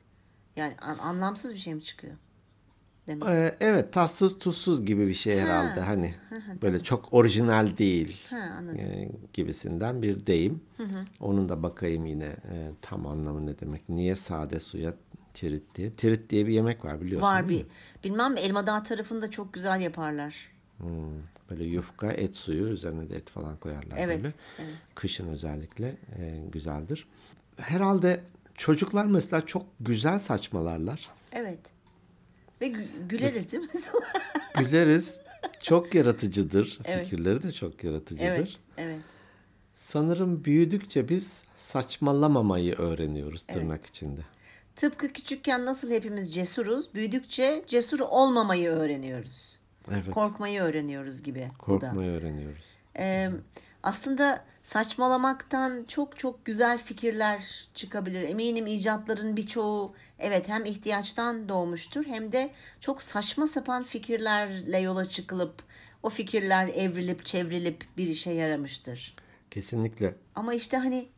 Yani 0.56 0.76
an- 0.80 0.98
anlamsız 0.98 1.52
bir 1.54 1.58
şey 1.58 1.74
mi 1.74 1.82
çıkıyor? 1.82 2.14
Demek. 3.06 3.28
Ee, 3.28 3.56
evet 3.60 3.92
tatsız 3.92 4.38
tuzsuz 4.38 4.84
gibi 4.84 5.08
bir 5.08 5.14
şey 5.14 5.40
herhalde 5.40 5.80
hani 5.80 6.14
böyle 6.62 6.82
çok 6.82 7.08
orijinal 7.14 7.76
değil 7.78 8.20
Ha, 8.30 8.36
anladım. 8.58 8.78
e, 8.78 9.08
gibisinden 9.32 10.02
bir 10.02 10.26
deyim. 10.26 10.60
Onun 11.20 11.48
da 11.48 11.62
bakayım 11.62 12.06
yine 12.06 12.24
e, 12.24 12.70
tam 12.82 13.06
anlamı 13.06 13.46
ne 13.46 13.58
demek. 13.60 13.88
Niye 13.88 14.16
sade 14.16 14.60
suya 14.60 14.94
tirit 15.34 15.74
diye. 15.74 15.90
Tirit 15.92 16.30
diye 16.30 16.46
bir 16.46 16.52
yemek 16.52 16.84
var 16.84 17.00
biliyorsun 17.00 17.26
Var 17.28 17.48
değil 17.48 17.60
bir. 17.60 17.64
mi? 17.64 17.70
Bilmem 18.04 18.36
Elma 18.36 18.66
Dağı 18.66 18.84
tarafında 18.84 19.30
çok 19.30 19.52
güzel 19.52 19.80
yaparlar. 19.80 20.34
Hmm, 20.78 20.88
böyle 21.50 21.64
yufka 21.64 22.12
et 22.12 22.36
suyu 22.36 22.66
üzerine 22.68 23.10
de 23.10 23.16
et 23.16 23.30
falan 23.30 23.56
koyarlar 23.56 23.96
Evet, 23.98 24.22
böyle. 24.22 24.32
evet. 24.58 24.74
Kışın 24.94 25.28
özellikle 25.28 25.86
e, 26.18 26.42
güzeldir. 26.52 27.06
Herhalde 27.56 28.20
çocuklar 28.54 29.06
mesela 29.06 29.46
çok 29.46 29.66
güzel 29.80 30.18
saçmalarlar. 30.18 31.08
Evet. 31.32 31.58
Ve 32.60 32.68
gü- 32.68 33.08
güleriz 33.08 33.52
değil 33.52 33.62
mi? 33.62 33.68
Güleriz. 34.58 35.20
Çok 35.62 35.94
yaratıcıdır. 35.94 36.78
Evet. 36.84 37.04
Fikirleri 37.04 37.42
de 37.42 37.52
çok 37.52 37.84
yaratıcıdır. 37.84 38.24
evet. 38.26 38.56
Evet. 38.78 38.98
Sanırım 39.74 40.44
büyüdükçe 40.44 41.08
biz 41.08 41.42
saçmalamamayı 41.56 42.74
öğreniyoruz 42.74 43.46
tırnak 43.46 43.86
içinde. 43.86 44.20
Tıpkı 44.76 45.08
küçükken 45.08 45.64
nasıl 45.64 45.90
hepimiz 45.90 46.34
cesuruz, 46.34 46.94
büyüdükçe 46.94 47.64
cesur 47.66 48.00
olmamayı 48.00 48.70
öğreniyoruz. 48.70 49.58
Evet. 49.90 50.10
Korkmayı 50.10 50.60
öğreniyoruz 50.60 51.22
gibi. 51.22 51.48
bu 51.68 51.80
da. 51.80 51.86
Korkmayı 51.86 52.10
öğreniyoruz. 52.10 52.64
Ee, 52.98 53.30
aslında 53.84 54.44
saçmalamaktan 54.62 55.84
çok 55.88 56.18
çok 56.18 56.44
güzel 56.44 56.78
fikirler 56.78 57.68
çıkabilir. 57.74 58.22
Eminim 58.22 58.66
icatların 58.66 59.36
birçoğu 59.36 59.94
evet 60.18 60.48
hem 60.48 60.64
ihtiyaçtan 60.64 61.48
doğmuştur 61.48 62.04
hem 62.04 62.32
de 62.32 62.50
çok 62.80 63.02
saçma 63.02 63.46
sapan 63.46 63.84
fikirlerle 63.84 64.78
yola 64.78 65.08
çıkılıp 65.08 65.62
o 66.02 66.08
fikirler 66.08 66.68
evrilip 66.68 67.24
çevrilip 67.24 67.84
bir 67.96 68.06
işe 68.06 68.32
yaramıştır. 68.32 69.14
Kesinlikle. 69.50 70.14
Ama 70.34 70.54
işte 70.54 70.76
hani 70.76 71.08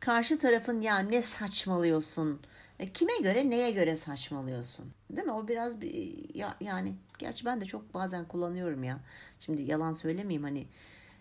karşı 0.00 0.38
tarafın 0.38 0.80
ya 0.80 0.98
ne 0.98 1.22
saçmalıyorsun? 1.22 2.40
E, 2.78 2.86
kime 2.92 3.18
göre 3.22 3.50
neye 3.50 3.70
göre 3.70 3.96
saçmalıyorsun? 3.96 4.92
Değil 5.10 5.26
mi? 5.26 5.32
O 5.32 5.48
biraz 5.48 5.80
bir 5.80 6.34
ya, 6.34 6.56
yani 6.60 6.94
gerçi 7.18 7.44
ben 7.44 7.60
de 7.60 7.64
çok 7.64 7.94
bazen 7.94 8.28
kullanıyorum 8.28 8.84
ya. 8.84 9.00
Şimdi 9.40 9.62
yalan 9.62 9.92
söylemeyeyim 9.92 10.42
hani 10.42 10.66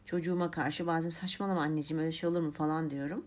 çocuğuma 0.09 0.51
karşı 0.51 0.87
bazen 0.87 1.09
saçmalama 1.09 1.61
anneciğim 1.61 2.03
öyle 2.03 2.11
şey 2.11 2.29
olur 2.29 2.41
mu 2.41 2.51
falan 2.51 2.89
diyorum. 2.89 3.25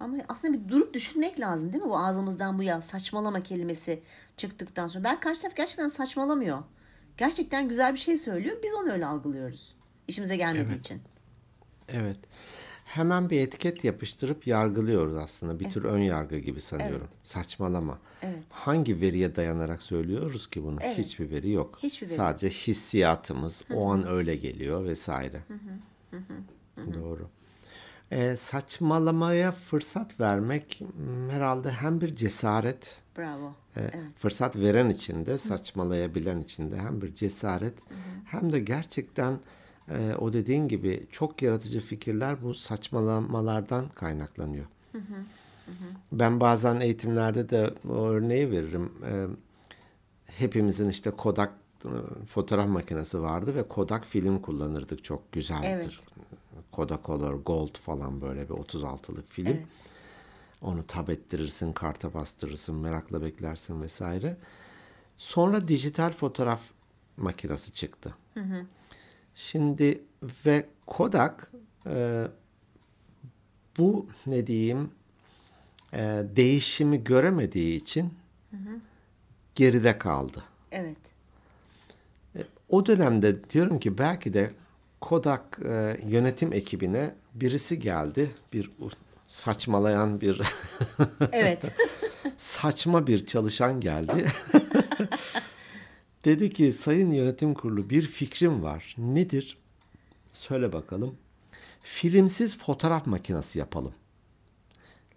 Ama 0.00 0.16
aslında 0.28 0.52
bir 0.52 0.68
durup 0.68 0.94
düşünmek 0.94 1.40
lazım 1.40 1.72
değil 1.72 1.84
mi? 1.84 1.90
Bu 1.90 1.98
ağzımızdan 1.98 2.58
bu 2.58 2.62
ya 2.62 2.80
saçmalama 2.80 3.40
kelimesi 3.40 4.02
çıktıktan 4.36 4.86
sonra. 4.86 5.04
Ben 5.04 5.20
karşı 5.20 5.42
taraf 5.42 5.56
gerçekten 5.56 5.88
saçmalamıyor. 5.88 6.58
Gerçekten 7.16 7.68
güzel 7.68 7.92
bir 7.92 7.98
şey 7.98 8.16
söylüyor. 8.16 8.56
Biz 8.62 8.74
onu 8.74 8.92
öyle 8.92 9.06
algılıyoruz. 9.06 9.76
İşimize 10.08 10.36
gelmediği 10.36 10.78
için. 10.78 11.02
Evet. 11.88 12.18
Hemen 12.84 13.30
bir 13.30 13.40
etiket 13.40 13.84
yapıştırıp 13.84 14.46
yargılıyoruz 14.46 15.16
aslında. 15.16 15.60
Bir 15.60 15.70
tür 15.70 15.84
ön 15.84 15.98
yargı 15.98 16.38
gibi 16.38 16.60
sanıyorum. 16.60 17.08
Saçmalama. 17.24 17.98
Evet. 18.22 18.44
Hangi 18.50 19.00
veriye 19.00 19.36
dayanarak 19.36 19.82
söylüyoruz 19.82 20.50
ki 20.50 20.64
bunu? 20.64 20.78
Evet. 20.82 20.98
Hiçbir 20.98 21.30
veri 21.30 21.50
yok. 21.50 21.78
Hiçbir 21.82 22.06
veri 22.06 22.16
Sadece 22.16 22.48
hissiyatımız 22.48 23.64
o 23.74 23.92
an 23.92 24.06
öyle 24.06 24.36
geliyor 24.36 24.84
vesaire. 24.84 25.42
Doğru. 26.94 27.28
Ee, 28.10 28.36
saçmalamaya 28.36 29.52
fırsat 29.52 30.20
vermek 30.20 30.82
m, 30.98 31.32
herhalde 31.32 31.70
hem 31.70 32.00
bir 32.00 32.16
cesaret, 32.16 32.96
Bravo. 33.18 33.52
e, 33.76 33.90
fırsat 34.18 34.56
veren 34.56 34.90
için 34.90 35.26
de 35.26 35.38
saçmalayabilen 35.38 36.40
için 36.40 36.70
de 36.70 36.78
hem 36.78 37.02
bir 37.02 37.14
cesaret 37.14 37.74
hem 38.24 38.52
de 38.52 38.60
gerçekten 38.60 39.38
e, 39.88 40.14
o 40.18 40.32
dediğin 40.32 40.68
gibi 40.68 41.06
çok 41.10 41.42
yaratıcı 41.42 41.80
fikirler 41.80 42.42
bu 42.42 42.54
saçmalamalardan 42.54 43.88
kaynaklanıyor. 43.88 44.66
Ben 46.12 46.40
bazen 46.40 46.80
eğitimlerde 46.80 47.48
de 47.50 47.74
o 47.88 47.94
örneği 48.08 48.50
veririm. 48.50 48.92
E, 49.06 49.26
hepimizin 50.26 50.88
işte 50.88 51.10
Kodak 51.10 51.52
fotoğraf 52.28 52.68
makinesi 52.68 53.22
vardı 53.22 53.54
ve 53.54 53.68
Kodak 53.68 54.06
film 54.06 54.42
kullanırdık. 54.42 55.04
Çok 55.04 55.32
güzeldir. 55.32 55.68
Evet. 55.68 55.98
Kodacolor 56.72 57.34
Gold 57.34 57.78
falan 57.78 58.20
böyle 58.20 58.48
bir 58.48 58.54
36'lık 58.54 59.28
film. 59.28 59.46
Evet. 59.46 59.66
Onu 60.62 60.82
tab 60.82 61.08
ettirirsin, 61.08 61.72
karta 61.72 62.14
bastırırsın, 62.14 62.74
merakla 62.74 63.22
beklersin 63.22 63.82
vesaire. 63.82 64.36
Sonra 65.16 65.68
dijital 65.68 66.12
fotoğraf 66.12 66.60
makinesi 67.16 67.72
çıktı. 67.72 68.14
Şimdi 69.34 70.00
ve 70.46 70.66
Kodak 70.86 71.52
e, 71.86 72.26
bu 73.78 74.06
ne 74.26 74.46
diyeyim 74.46 74.90
e, 75.92 75.98
değişimi 76.36 77.04
göremediği 77.04 77.76
için 77.76 78.14
geride 79.54 79.98
kaldı. 79.98 80.44
Evet. 80.72 81.11
O 82.72 82.86
dönemde 82.86 83.50
diyorum 83.50 83.78
ki 83.80 83.98
belki 83.98 84.34
de 84.34 84.50
Kodak 85.00 85.58
e, 85.64 85.96
yönetim 86.06 86.52
ekibine 86.52 87.14
birisi 87.34 87.78
geldi. 87.78 88.30
Bir 88.52 88.70
saçmalayan 89.26 90.20
bir 90.20 90.42
Evet. 91.32 91.72
saçma 92.36 93.06
bir 93.06 93.26
çalışan 93.26 93.80
geldi. 93.80 94.26
Dedi 96.24 96.50
ki 96.50 96.72
sayın 96.72 97.10
yönetim 97.10 97.54
kurulu 97.54 97.90
bir 97.90 98.02
fikrim 98.02 98.62
var. 98.62 98.94
Nedir? 98.98 99.58
Söyle 100.32 100.72
bakalım. 100.72 101.14
Filmsiz 101.82 102.58
fotoğraf 102.58 103.06
makinesi 103.06 103.58
yapalım. 103.58 103.92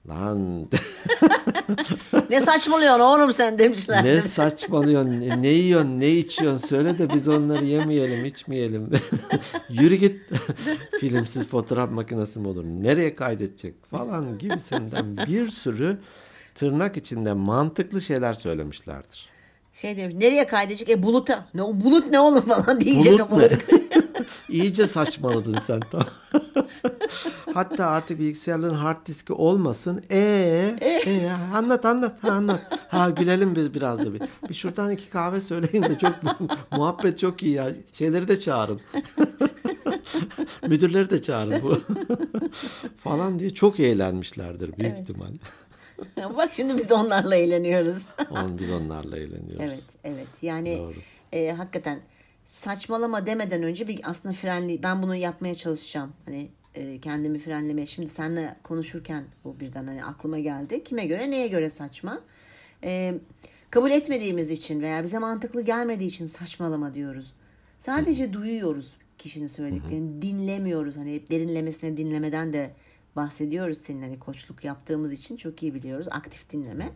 Lan 0.08 0.70
ne 2.30 2.42
saçmalıyorsun 2.42 3.00
oğlum 3.00 3.34
sen 3.34 3.60
demişler. 3.60 4.04
ne 4.06 4.22
saçmalıyorsun, 4.22 5.42
ne, 5.42 5.48
yiyorsun, 5.48 6.00
ne 6.00 6.10
içiyorsun 6.10 6.68
söyle 6.68 6.98
de 6.98 7.14
biz 7.14 7.28
onları 7.28 7.66
yemeyelim, 7.66 8.26
içmeyelim. 8.26 8.92
Yürü 9.70 9.96
git. 9.96 10.22
Filmsiz 11.00 11.48
fotoğraf 11.48 11.92
makinesi 11.92 12.40
mi 12.40 12.48
olur? 12.48 12.64
Nereye 12.64 13.16
kaydedecek 13.16 13.86
falan 13.92 14.38
gibisinden 14.38 15.18
bir 15.18 15.50
sürü 15.50 15.98
tırnak 16.56 16.98
içinde 16.98 17.34
mantıklı 17.34 18.02
şeyler 18.02 18.34
söylemişlerdir. 18.34 19.30
Şey 19.74 19.98
demiş 19.98 20.16
nereye 20.18 20.48
kaydedecek? 20.48 20.90
E 20.90 21.04
buluta. 21.04 21.46
Ne, 21.54 21.62
bulut 21.62 22.12
ne 22.12 22.20
oğlum 22.20 22.42
falan 22.42 22.80
diyecek 22.80 23.14
Bulut 23.14 23.20
kafaları. 23.20 23.58
İyice 24.50 24.88
saçmaladın 24.88 25.58
sen 25.68 25.80
tamam. 25.92 26.08
Hatta 27.54 27.86
artık 27.86 28.20
bilgisayarların 28.20 28.74
hard 28.74 29.06
diski 29.06 29.34
olmasın. 29.34 30.04
Ee, 30.12 30.76
ee, 30.82 31.30
anlat 31.54 31.86
anlat 31.86 32.24
ha, 32.24 32.32
anlat. 32.32 32.80
Ha 32.88 33.10
gülelim 33.10 33.56
biz 33.56 33.74
biraz 33.74 34.00
da 34.00 34.14
bir. 34.14 34.22
Bir 34.50 34.54
şuradan 34.54 34.92
iki 34.92 35.10
kahve 35.10 35.42
söyleyin 35.42 35.84
de 35.84 35.98
çok 36.00 36.14
muhabbet 36.72 37.20
çok 37.20 37.44
iyi 37.44 37.54
ya. 37.54 37.72
Şeyleri 37.94 38.28
de 38.28 38.40
çağırın. 38.40 38.82
Müdürleri 40.68 41.10
de 41.10 41.22
çağırın 41.22 41.64
bu. 41.64 41.80
falan 42.98 43.40
diye 43.40 43.54
çok 43.54 43.80
eğlenmişlerdir 43.80 44.78
büyük 44.78 45.00
ihtimal. 45.00 45.34
Bak 46.38 46.54
şimdi 46.54 46.78
biz 46.78 46.92
onlarla 46.92 47.36
eğleniyoruz. 47.36 48.08
On, 48.32 48.58
biz 48.58 48.72
onlarla 48.72 49.18
eğleniyoruz. 49.18 49.60
evet, 49.64 49.84
evet. 50.04 50.28
Yani 50.42 50.78
Doğru. 50.78 50.94
e, 51.34 51.52
hakikaten 51.52 52.00
saçmalama 52.46 53.26
demeden 53.26 53.64
önce 53.64 53.88
bir 53.88 54.00
aslında 54.04 54.34
frenli 54.34 54.84
ben 54.84 55.04
bunu 55.04 55.16
yapmaya 55.16 55.56
çalışacağım. 55.56 56.14
Hani 56.26 56.50
e, 56.76 57.00
kendimi 57.02 57.40
frenlemeye. 57.40 57.88
Şimdi 57.88 58.10
seninle 58.10 58.56
konuşurken 58.64 59.24
bu 59.44 59.60
birden 59.60 59.88
hani 59.88 60.06
aklıma 60.06 60.40
geldi. 60.40 60.84
Kime 60.84 61.06
göre 61.06 61.32
neye 61.32 61.48
göre 61.48 61.70
saçma? 61.70 62.22
E, 62.84 63.16
kabul 63.70 63.92
etmediğimiz 63.92 64.52
için 64.52 64.82
veya 64.82 65.04
bize 65.04 65.20
mantıklı 65.20 65.62
gelmediği 65.62 66.10
için 66.10 66.26
saçmalama 66.26 66.94
diyoruz. 66.94 67.34
Sadece 67.80 68.34
duyuyoruz 68.34 68.96
kişinin 69.18 69.48
söylediklerini. 69.48 70.22
Dinlemiyoruz. 70.22 70.98
Hani 70.98 71.16
hep 71.16 71.32
derinlemesine 71.32 71.98
dinlemeden 71.98 72.54
de 72.54 72.72
bahsediyoruz 73.16 73.78
senin 73.78 74.02
hani 74.02 74.20
koçluk 74.20 74.64
yaptığımız 74.64 75.12
için 75.12 75.38
çok 75.38 75.64
iyi 75.64 75.74
biliyoruz. 75.74 76.08
Aktif 76.12 76.50
dinleme. 76.52 76.90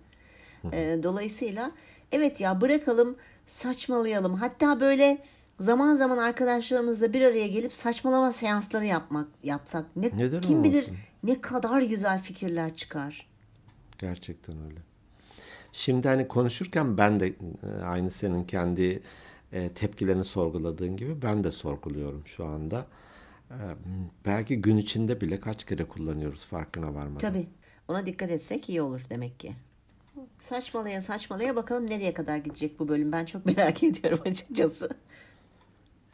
E, 0.74 1.00
dolayısıyla 1.04 1.72
evet 2.12 2.42
ya 2.42 2.62
bırakalım 2.62 3.16
saçmalayalım. 3.48 4.34
Hatta 4.34 4.80
böyle 4.80 5.24
zaman 5.60 5.96
zaman 5.96 6.18
arkadaşlarımızla 6.18 7.14
bir 7.14 7.22
araya 7.22 7.48
gelip 7.48 7.74
saçmalama 7.74 8.32
seansları 8.32 8.86
yapmak 8.86 9.28
yapsak 9.44 9.86
ne 9.96 10.12
Neden 10.18 10.42
kim 10.42 10.64
bilir 10.64 10.74
olmasın? 10.84 10.98
ne 11.24 11.42
kadar 11.42 11.82
güzel 11.82 12.20
fikirler 12.22 12.76
çıkar. 12.76 13.28
Gerçekten 13.98 14.56
öyle. 14.66 14.80
Şimdi 15.74 16.08
hani 16.08 16.28
konuşurken 16.28 16.98
ben 16.98 17.20
de 17.20 17.28
e, 17.28 17.82
aynı 17.84 18.12
senin 18.12 18.44
kendi 18.44 19.02
e, 19.54 19.70
tepkilerini 19.70 20.24
sorguladığın 20.24 20.98
gibi 20.98 21.22
ben 21.22 21.44
de 21.44 21.52
sorguluyorum 21.52 22.24
şu 22.26 22.46
anda. 22.46 22.86
E, 23.52 23.58
belki 24.26 24.62
gün 24.62 24.78
içinde 24.78 25.22
bile 25.22 25.40
kaç 25.40 25.64
kere 25.64 25.86
kullanıyoruz 25.86 26.46
farkına 26.46 26.94
varmadan. 26.94 27.18
Tabii. 27.18 27.48
Ona 27.88 28.06
dikkat 28.06 28.32
etsek 28.32 28.70
iyi 28.70 28.82
olur 28.82 29.02
demek 29.10 29.40
ki. 29.40 29.54
Saçmalaya 30.40 31.02
saçmalaya 31.02 31.56
bakalım 31.56 31.90
nereye 31.90 32.14
kadar 32.14 32.38
gidecek 32.38 32.80
bu 32.80 32.88
bölüm. 32.88 33.12
Ben 33.12 33.26
çok 33.26 33.46
merak 33.46 33.84
ediyorum 33.84 34.20
açıkçası. 34.26 34.90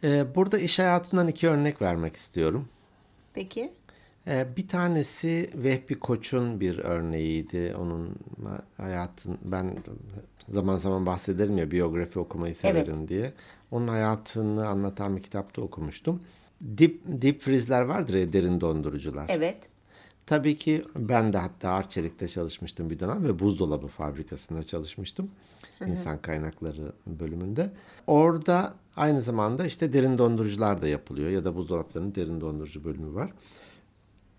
Ee, 0.04 0.36
burada 0.36 0.60
iş 0.60 0.80
hayatından 0.80 1.28
iki 1.28 1.50
örnek 1.50 1.82
vermek 1.82 2.16
istiyorum. 2.16 2.68
Peki. 3.34 3.72
Ee, 4.28 4.48
bir 4.58 4.68
tanesi 4.68 5.50
Vehbi 5.56 6.00
Koç'un 6.00 6.60
bir 6.60 6.80
örneğiydi. 6.80 7.76
Onun 7.80 8.16
hayatın 8.78 9.38
ben 9.44 9.78
zaman 10.50 10.78
zaman 10.78 11.06
bahsederim 11.06 11.58
ya 11.58 11.72
biyografi 11.72 12.20
okumayı 12.20 12.56
severim 12.56 12.96
Evet. 13.00 13.10
diye. 13.10 13.34
Onun 13.72 13.88
hayatını 13.88 14.68
anlatan 14.68 15.18
bir 15.18 15.24
kitapta 15.24 15.62
okumuştum. 15.62 16.22
Deep, 16.62 17.02
deep 17.06 17.42
freeze'ler 17.42 17.82
vardır 17.82 18.14
ya 18.14 18.34
derin 18.34 18.62
dondurucular. 18.62 19.26
Evet. 19.30 19.58
Tabii 20.26 20.58
ki 20.58 20.84
ben 20.96 21.34
de 21.34 21.38
hatta 21.38 21.70
Arçelik'te 21.70 22.28
çalışmıştım 22.28 22.90
bir 22.90 23.00
dönem 23.00 23.28
ve 23.28 23.40
buzdolabı 23.40 23.88
fabrikasında 23.88 24.64
çalışmıştım. 24.64 25.32
İnsan 25.88 26.22
kaynakları 26.22 26.92
bölümünde. 27.08 27.72
Orada 28.08 28.74
aynı 28.96 29.22
zamanda 29.22 29.66
işte 29.66 29.94
derin 29.94 30.18
dondurucular 30.18 30.82
da 30.82 30.88
yapılıyor 30.88 31.30
ya 31.30 31.46
da 31.46 31.56
buzdolaplarının 31.56 32.16
derin 32.16 32.42
dondurucu 32.42 32.84
bölümü 32.84 33.16
var. 33.16 33.32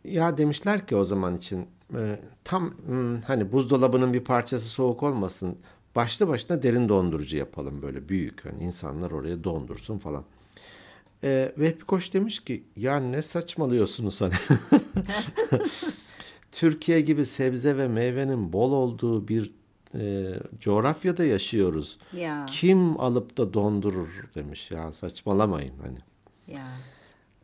Ya 0.05 0.37
demişler 0.39 0.87
ki 0.87 0.97
o 0.97 1.05
zaman 1.05 1.37
için 1.37 1.67
e, 1.95 2.21
tam 2.45 2.75
hmm, 2.87 3.21
hani 3.21 3.53
buzdolabının 3.53 4.13
bir 4.13 4.25
parçası 4.25 4.69
soğuk 4.69 5.03
olmasın. 5.03 5.59
Başlı 5.97 6.29
başına 6.29 6.63
derin 6.63 6.89
dondurucu 6.89 7.37
yapalım 7.37 7.83
böyle 7.83 8.09
büyük. 8.09 8.45
Hani 8.45 8.65
insanlar 8.65 9.11
oraya 9.11 9.45
dondursun 9.45 9.99
falan. 9.99 10.25
E, 11.25 11.53
Vehbi 11.59 11.85
Koç 11.85 12.13
demiş 12.15 12.45
ki 12.45 12.65
ya 12.77 13.01
ne 13.01 13.23
saçmalıyorsunuz 13.23 14.21
hani. 14.21 14.35
Türkiye 16.53 17.01
gibi 17.01 17.27
sebze 17.27 17.77
ve 17.77 17.89
meyvenin 17.89 18.53
bol 18.53 18.73
olduğu 18.73 19.29
bir 19.29 19.55
e, 19.95 20.27
coğrafyada 20.61 21.25
yaşıyoruz. 21.25 21.99
Ya. 22.13 22.47
Kim 22.49 23.01
alıp 23.01 23.39
da 23.39 23.55
dondurur 23.55 24.25
demiş 24.35 24.71
ya 24.71 24.93
saçmalamayın 24.93 25.75
hani. 25.83 25.99
Ya. 26.57 26.67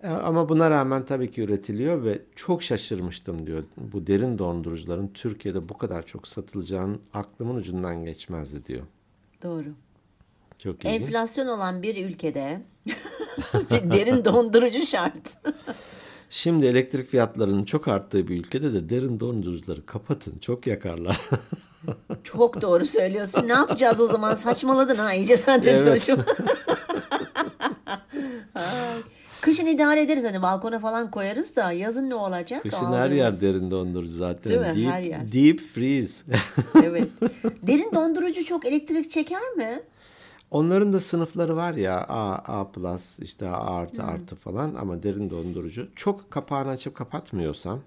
E, 0.03 0.09
Ama 0.09 0.49
buna 0.49 0.71
rağmen 0.71 1.07
tabii 1.07 1.31
ki 1.31 1.41
üretiliyor 1.43 2.05
ve 2.05 2.23
çok 2.37 2.63
şaşırmıştım 2.63 3.47
diyor. 3.47 3.65
Bu 3.77 4.07
derin 4.07 4.39
dondurucuların 4.39 5.09
Türkiye'de 5.09 5.69
bu 5.69 5.79
kadar 5.79 6.07
çok 6.07 6.29
satılacağını 6.29 6.97
aklımın 7.15 7.55
ucundan 7.55 8.05
geçmezdi 8.05 8.67
diyor. 8.67 8.83
Doğru. 9.43 9.69
Çok 10.59 10.85
ilginç. 10.85 11.03
Enflasyon 11.03 11.47
olan 11.47 11.83
bir 11.83 12.07
ülkede 12.07 12.63
derin 13.71 14.25
dondurucu 14.25 14.87
şart. 14.87 15.39
Şimdi 16.35 16.67
elektrik 16.67 17.09
fiyatlarının 17.11 17.65
çok 17.65 17.89
arttığı 17.89 18.29
bir 18.29 18.39
ülkede 18.41 18.75
de 18.75 18.89
derin 18.89 19.21
dondurucuları 19.21 19.87
kapatın. 19.87 20.39
Çok 20.39 20.67
yakarlar. 20.67 21.21
Çok 22.25 22.63
doğru 22.63 22.87
söylüyorsun. 22.87 23.49
Ne 23.49 23.53
yapacağız 23.53 24.01
o 24.01 24.07
zaman? 24.07 24.35
Saçmaladın 24.35 24.97
ha 24.97 25.15
iyice 25.15 25.37
sen 25.37 25.63
de 25.63 25.71
Evet. 25.71 26.09
Kışın 29.41 29.67
idare 29.67 30.03
ederiz 30.03 30.25
hani 30.25 30.43
balkona 30.43 30.79
falan 30.79 31.11
koyarız 31.11 31.57
da 31.57 31.73
yazın 31.73 32.11
ne 32.11 32.15
olacak? 32.15 32.63
Kışın 32.63 32.93
her 32.93 33.11
yer 33.11 33.25
Ağlarız. 33.25 33.43
derin 33.43 33.71
dondurucu 33.71 34.13
zaten. 34.13 34.53
Değil 34.53 34.61
mi? 34.61 34.67
Deep, 34.85 34.93
Her 34.93 35.01
yer. 35.01 35.33
deep 35.33 35.61
freeze. 35.75 36.23
Evet. 36.85 37.09
Derin 37.63 37.91
dondurucu 37.95 38.45
çok 38.45 38.67
elektrik 38.67 39.11
çeker 39.11 39.51
mi? 39.57 39.83
Onların 40.53 40.93
da 40.93 41.01
sınıfları 41.01 41.57
var 41.57 41.73
ya 41.73 42.05
A, 42.09 42.35
A+, 42.61 42.99
işte 43.19 43.49
A 43.49 43.75
artı 43.75 44.03
artı 44.03 44.37
falan 44.37 44.75
ama 44.75 45.03
derin 45.03 45.31
dondurucu. 45.31 45.89
Çok 45.97 46.31
kapağını 46.31 46.69
açıp 46.69 46.95
kapatmıyorsan 46.95 47.81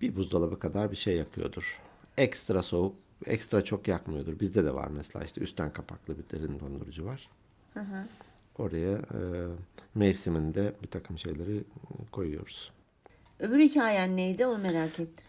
bir 0.00 0.16
buzdolabı 0.16 0.58
kadar 0.58 0.90
bir 0.90 0.96
şey 0.96 1.16
yakıyordur. 1.16 1.78
Ekstra 2.16 2.62
soğuk, 2.62 2.96
ekstra 3.26 3.64
çok 3.64 3.88
yakmıyordur. 3.88 4.40
Bizde 4.40 4.64
de 4.64 4.74
var 4.74 4.88
mesela 4.88 5.24
işte 5.24 5.40
üstten 5.40 5.72
kapaklı 5.72 6.14
bir 6.18 6.38
derin 6.38 6.60
dondurucu 6.60 7.04
var. 7.06 7.28
Oraya 8.58 8.92
e, 8.92 9.20
mevsiminde 9.94 10.72
bir 10.82 10.88
takım 10.88 11.18
şeyleri 11.18 11.64
koyuyoruz. 12.12 12.72
Öbür 13.40 13.58
hikayen 13.58 14.16
neydi 14.16 14.46
onu 14.46 14.58
merak 14.58 15.00
ettim. 15.00 15.26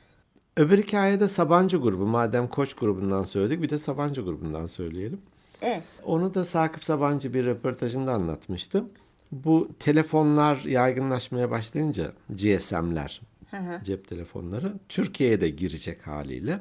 Öbür 0.57 0.77
hikayede 0.77 1.27
Sabancı 1.27 1.77
grubu. 1.77 2.05
Madem 2.05 2.47
Koç 2.47 2.73
grubundan 2.73 3.23
söyledik 3.23 3.61
bir 3.61 3.69
de 3.69 3.79
Sabancı 3.79 4.21
grubundan 4.21 4.67
söyleyelim. 4.67 5.21
E, 5.63 5.81
Onu 6.03 6.33
da 6.33 6.45
Sakıp 6.45 6.83
Sabancı 6.83 7.33
bir 7.33 7.45
röportajında 7.45 8.11
anlatmıştı. 8.13 8.83
Bu 9.31 9.69
telefonlar 9.79 10.57
yaygınlaşmaya 10.57 11.51
başlayınca 11.51 12.11
GSM'ler, 12.29 13.21
Hı 13.51 13.57
hı. 13.57 13.83
cep 13.83 14.07
telefonları 14.09 14.73
Türkiye'ye 14.89 15.41
de 15.41 15.49
girecek 15.49 16.07
haliyle. 16.07 16.59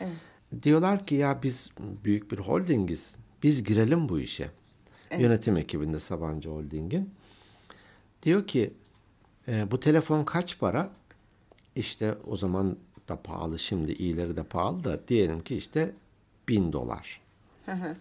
Evet. 0.00 0.12
Diyorlar 0.62 1.06
ki 1.06 1.14
ya 1.14 1.38
biz 1.42 1.70
büyük 2.04 2.32
bir 2.32 2.38
holdingiz. 2.38 3.16
Biz 3.42 3.64
girelim 3.64 4.08
bu 4.08 4.20
işe. 4.20 4.50
Yönetim 5.18 5.56
ekibinde 5.56 6.00
Sabancı 6.00 6.48
Holding'in. 6.48 7.10
Diyor 8.22 8.46
ki 8.46 8.72
"E, 9.48 9.70
bu 9.70 9.80
telefon 9.80 10.24
kaç 10.24 10.58
para? 10.58 10.90
İşte 11.76 12.14
o 12.26 12.36
zaman 12.36 12.76
da 13.08 13.16
pahalı 13.22 13.58
şimdi 13.58 13.92
iyileri 13.92 14.36
de 14.36 14.42
pahalı 14.42 14.84
da 14.84 15.08
diyelim 15.08 15.40
ki 15.42 15.56
işte 15.56 15.92
bin 16.48 16.72
dolar. 16.72 17.20
Hı 17.66 17.72
hı. 17.72 17.96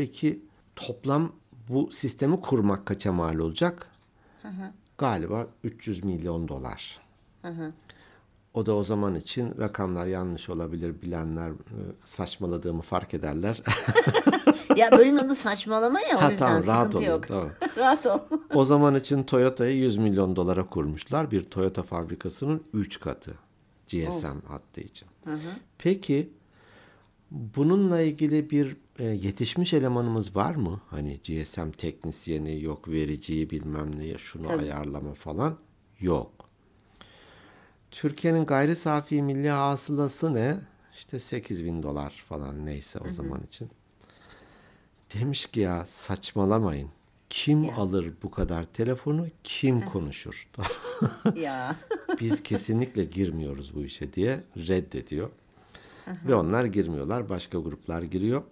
Peki 0.00 0.40
toplam 0.76 1.32
bu 1.68 1.90
sistemi 1.90 2.40
kurmak 2.40 2.86
kaça 2.86 3.12
mal 3.12 3.38
olacak? 3.38 3.86
Galiba 4.98 5.46
300 5.64 6.04
milyon 6.04 6.48
dolar. 6.48 7.00
Hı 7.42 7.48
hı. 7.48 7.72
O 8.54 8.66
da 8.66 8.74
o 8.74 8.82
zaman 8.84 9.14
için 9.14 9.54
rakamlar 9.58 10.06
yanlış 10.06 10.48
olabilir. 10.48 11.02
Bilenler 11.02 11.50
e, 11.50 11.78
saçmaladığımı 12.04 12.82
fark 12.82 13.14
ederler. 13.14 13.62
Ya 14.76 14.92
bölümün 14.92 15.18
adı 15.18 15.34
saçmalama 15.34 16.00
ya 16.00 16.18
o 16.18 16.22
ha 16.22 16.30
yüzden 16.30 16.46
tamam 16.46 16.66
rahat 16.66 16.86
sıkıntı 16.86 16.98
olun. 16.98 17.06
yok. 17.06 17.28
Tamam. 17.28 17.50
rahat 17.76 18.06
ol. 18.06 18.18
O 18.54 18.64
zaman 18.64 18.94
için 18.94 19.22
Toyota'yı 19.22 19.76
100 19.76 19.96
milyon 19.96 20.36
dolara 20.36 20.66
kurmuşlar. 20.66 21.30
Bir 21.30 21.44
Toyota 21.44 21.82
fabrikasının 21.82 22.62
3 22.72 23.00
katı 23.00 23.34
GSM 23.86 24.46
hattı 24.48 24.80
için. 24.80 25.08
Peki 25.78 26.30
bununla 27.30 28.00
ilgili 28.00 28.50
bir 28.50 28.76
e, 28.98 29.04
yetişmiş 29.04 29.74
elemanımız 29.74 30.36
var 30.36 30.54
mı? 30.54 30.80
Hani 30.90 31.20
GSM 31.26 31.70
teknisyeni 31.70 32.62
yok, 32.62 32.88
vericiyi 32.88 33.50
bilmem 33.50 33.98
ne, 33.98 34.18
şunu 34.18 34.48
Tabii. 34.48 34.62
ayarlama 34.62 35.14
falan 35.14 35.56
yok. 36.00 36.32
Türkiye'nin 37.90 38.44
gayri 38.46 38.76
safi 38.76 39.22
milli 39.22 39.48
hasılası 39.50 40.34
ne? 40.34 40.58
İşte 40.94 41.18
8 41.20 41.64
bin 41.64 41.82
dolar 41.82 42.24
falan 42.28 42.66
neyse 42.66 42.98
o 42.98 43.12
zaman 43.12 43.40
için. 43.42 43.70
Demiş 45.14 45.46
ki 45.46 45.60
ya 45.60 45.86
saçmalamayın. 45.86 46.88
Kim 47.30 47.64
Ya. 47.64 47.76
alır 47.76 48.12
bu 48.22 48.30
kadar 48.30 48.64
telefonu? 48.64 49.26
Kim 49.44 49.80
konuşur? 49.80 50.48
ya. 51.36 51.76
Biz 52.20 52.42
kesinlikle 52.42 53.04
girmiyoruz 53.04 53.74
bu 53.74 53.84
işe 53.84 54.12
diye 54.12 54.42
reddediyor. 54.56 55.30
Ve 56.28 56.34
onlar 56.34 56.64
girmiyorlar. 56.64 57.28
Başka 57.28 57.58
gruplar 57.58 58.02
giriyor. 58.02 58.42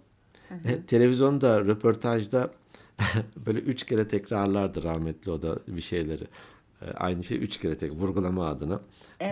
E, 0.65 0.81
televizyonda 0.87 1.59
röportajda 1.65 2.51
böyle 3.45 3.59
üç 3.59 3.83
kere 3.85 4.07
tekrarlardı 4.07 4.83
rahmetli 4.83 5.31
o 5.31 5.41
da 5.41 5.59
bir 5.67 5.81
şeyleri. 5.81 6.23
E, 6.81 6.85
aynı 6.91 7.23
şey 7.23 7.37
üç 7.37 7.57
kere 7.59 7.77
tek 7.77 7.91
vurgulama 7.91 8.47
adına. 8.47 8.81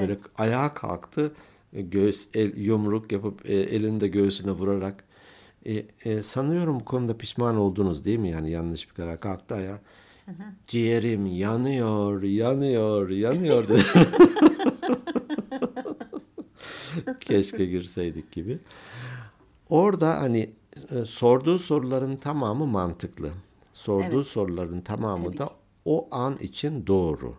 Böyle 0.01 0.17
ayağa 0.37 0.73
kalktı. 0.73 1.31
e, 1.73 1.81
Göğüs, 1.81 2.27
el, 2.33 2.57
yumruk 2.57 3.11
yapıp 3.11 3.49
e, 3.49 3.53
elini 3.55 3.99
de 3.99 4.07
göğsüne 4.07 4.51
vurarak 4.51 5.03
e, 5.65 5.85
e, 6.05 6.21
sanıyorum 6.21 6.79
bu 6.79 6.85
konuda 6.85 7.17
pişman 7.17 7.57
oldunuz 7.57 8.05
değil 8.05 8.19
mi? 8.19 8.29
Yani 8.29 8.51
yanlış 8.51 8.89
bir 8.89 8.95
karar 8.95 9.19
kalktı 9.19 9.55
ayağa. 9.55 9.79
Ciğerim 10.67 11.25
yanıyor, 11.25 12.23
yanıyor, 12.23 13.09
yanıyor 13.09 13.67
dedi. 13.69 13.83
Keşke 17.19 17.65
girseydik 17.65 18.31
gibi. 18.31 18.59
Orada 19.69 20.21
hani 20.21 20.49
e, 20.91 21.05
sorduğu 21.05 21.59
soruların 21.59 22.15
tamamı 22.15 22.65
mantıklı. 22.65 23.31
Sorduğu 23.73 24.15
Evet. 24.15 24.27
soruların 24.27 24.81
tamamı 24.81 25.25
Tabii 25.25 25.37
da 25.37 25.49
o 25.85 26.07
an 26.11 26.37
için 26.37 26.87
doğru. 26.87 27.35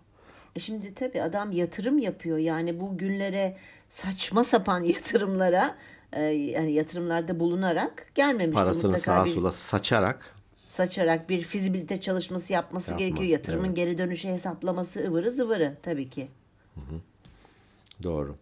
E 0.57 0.61
Şimdi 0.61 0.95
tabii 0.95 1.23
adam 1.23 1.53
yatırım 1.53 1.99
yapıyor. 1.99 2.39
Yani 2.39 2.81
bu 2.81 2.99
günlere 2.99 3.57
saçma 3.89 4.45
sapan 4.45 4.81
yatırımlara 4.95 5.77
e, 6.13 6.23
yani 6.23 6.73
yatırımlarda 6.73 7.41
bulunarak 7.41 8.13
gelmemişti 8.15 8.65
Parasını 8.65 8.99
sağa 8.99 9.25
bir 9.25 9.31
sola 9.31 9.53
saçarak 9.53 10.35
saçarak 10.79 11.31
bir 11.31 11.41
fizibilite 11.41 12.01
çalışması 12.01 12.53
yapması 12.53 12.91
Yapma, 12.91 13.07
gerekiyor. 13.07 13.29
Yatırımın 13.29 13.67
evet. 13.67 13.77
geri 13.77 13.99
dönüşü 13.99 14.29
hesaplaması 14.29 15.09
ıvırı 15.09 15.33
zıvırı 15.33 15.77
tabii 15.83 16.11
ki. 16.11 16.29
Doğru. 18.03 18.37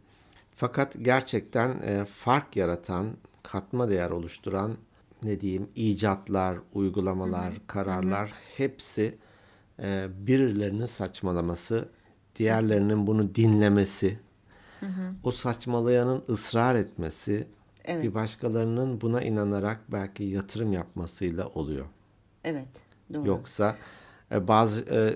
Fakat 0.56 0.96
gerçekten 1.02 1.70
e, 1.70 2.04
fark 2.04 2.56
yaratan, 2.56 3.06
katma 3.42 3.88
değer 3.88 4.10
oluşturan 4.10 4.76
ne 5.22 5.40
diyeyim 5.40 5.68
icatlar, 5.74 6.58
uygulamalar, 6.74 7.52
kararlar 7.66 8.32
hepsi 8.56 9.18
e, 9.82 10.06
birilerinin 10.26 10.86
saçmalaması, 10.86 11.88
diğerlerinin 12.36 13.06
bunu 13.06 13.34
dinlemesi, 13.34 14.18
o 15.24 15.30
saçmalayanın 15.30 16.22
ısrar 16.28 16.74
etmesi, 16.74 17.46
Evet. 17.84 18.04
bir 18.04 18.14
başkalarının 18.14 19.00
buna 19.00 19.22
inanarak 19.22 19.80
belki 19.88 20.24
yatırım 20.24 20.72
yapmasıyla 20.72 21.48
oluyor. 21.48 21.86
Evet. 22.44 22.68
Doğru. 23.14 23.28
Yoksa 23.28 23.76
e, 24.32 24.48
bazı 24.48 24.80
e, 24.94 25.14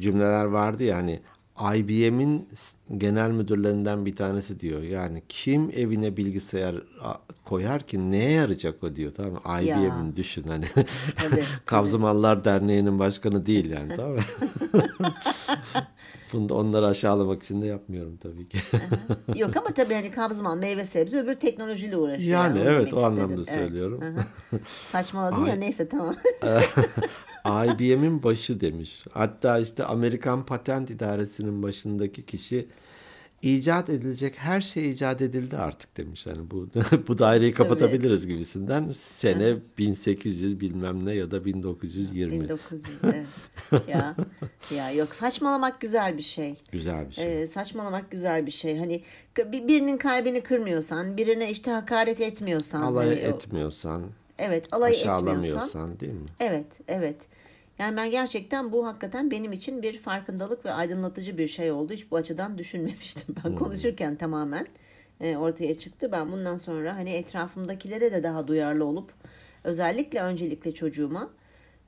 cümleler 0.00 0.44
vardı 0.44 0.84
ya 0.84 0.96
hani 0.96 1.20
IBM'in 1.60 2.48
genel 2.96 3.30
müdürlerinden 3.30 4.06
bir 4.06 4.16
tanesi 4.16 4.60
diyor. 4.60 4.82
Yani 4.82 5.22
kim 5.28 5.70
evine 5.70 6.16
bilgisayar 6.16 6.76
koyar 7.44 7.82
ki 7.82 8.10
neye 8.10 8.30
yarayacak 8.30 8.84
o 8.84 8.96
diyor. 8.96 9.12
Tamam 9.16 9.32
mı? 9.32 9.40
IBM'in 9.62 10.16
düşün 10.16 10.44
hani. 10.48 10.64
Tabii, 11.16 11.44
Kabzımallar 11.66 12.44
Derneği'nin 12.44 12.98
başkanı 12.98 13.46
değil 13.46 13.70
yani 13.70 13.96
tamam 13.96 14.12
mı? 14.12 14.20
Bunu 16.32 16.48
da 16.48 16.54
onları 16.54 16.86
aşağılamak 16.86 17.42
için 17.42 17.62
de 17.62 17.66
yapmıyorum 17.66 18.16
tabii 18.16 18.48
ki. 18.48 18.58
Yok 19.36 19.56
ama 19.56 19.66
tabii 19.74 19.94
hani 19.94 20.10
kabzımal 20.10 20.56
meyve 20.56 20.84
sebze 20.84 21.20
öbür 21.20 21.34
teknolojiyle 21.34 21.96
uğraşıyor. 21.96 22.30
Yani 22.30 22.60
onu 22.60 22.68
evet, 22.68 22.80
o 22.80 22.84
istedim. 22.84 23.04
anlamda 23.04 23.34
Evet. 23.34 23.48
söylüyorum. 23.48 24.00
Saçmaladın 24.84 25.44
ya 25.46 25.54
neyse 25.54 25.88
tamam. 25.88 26.14
IBM'in 27.46 28.22
başı 28.22 28.60
demiş. 28.60 29.04
Hatta 29.12 29.58
işte 29.58 29.84
Amerikan 29.84 30.46
Patent 30.46 30.90
İdaresi'nin 30.90 31.62
başındaki 31.62 32.26
kişi 32.26 32.68
icat 33.42 33.88
edilecek 33.88 34.38
her 34.38 34.60
şey 34.60 34.90
icat 34.90 35.22
edildi 35.22 35.56
artık 35.56 35.96
demiş. 35.96 36.26
Yani 36.26 36.50
bu 36.50 36.68
bu 37.08 37.18
daireyi 37.18 37.54
kapatabiliriz 37.54 38.26
gibisinden. 38.26 38.90
Sene 38.92 39.56
1800 39.78 40.60
bilmem 40.60 41.06
ne 41.06 41.14
ya 41.14 41.30
da 41.30 41.44
1920. 41.44 42.40
1900 42.40 42.98
evet. 43.04 43.26
ya 43.88 44.16
ya 44.70 44.90
yok 44.90 45.14
saçmalamak 45.14 45.80
güzel 45.80 46.18
bir 46.18 46.22
şey. 46.22 46.54
Güzel 46.72 47.08
bir 47.08 47.14
şey. 47.14 47.42
Ee, 47.42 47.46
saçmalamak 47.46 48.10
güzel 48.10 48.46
bir 48.46 48.50
şey. 48.50 48.78
Hani 48.78 49.02
bir- 49.38 49.68
birinin 49.68 49.96
kalbini 49.96 50.40
kırmıyorsan, 50.40 51.16
birine 51.16 51.50
işte 51.50 51.70
hakaret 51.70 52.20
etmiyorsan, 52.20 52.82
Alay 52.82 53.08
hani 53.08 53.18
etmiyorsan, 53.18 54.02
evet 54.42 54.68
alay 54.72 54.94
etmiyorsan, 54.94 56.00
değil 56.00 56.12
mi? 56.12 56.28
evet, 56.40 56.80
evet. 56.88 57.16
Yani 57.78 57.96
ben 57.96 58.10
gerçekten 58.10 58.72
bu 58.72 58.86
hakikaten 58.86 59.30
benim 59.30 59.52
için 59.52 59.82
bir 59.82 59.98
farkındalık 59.98 60.64
ve 60.64 60.72
aydınlatıcı 60.72 61.38
bir 61.38 61.48
şey 61.48 61.72
oldu. 61.72 61.92
Hiç 61.92 62.10
bu 62.10 62.16
açıdan 62.16 62.58
düşünmemiştim. 62.58 63.34
Ben 63.44 63.54
konuşurken 63.54 64.16
tamamen 64.16 64.66
e, 65.20 65.36
ortaya 65.36 65.78
çıktı. 65.78 66.12
Ben 66.12 66.32
bundan 66.32 66.56
sonra 66.56 66.96
hani 66.96 67.10
etrafımdakilere 67.10 68.12
de 68.12 68.22
daha 68.22 68.48
duyarlı 68.48 68.84
olup 68.84 69.12
özellikle 69.64 70.22
öncelikle 70.22 70.74
çocuğuma 70.74 71.30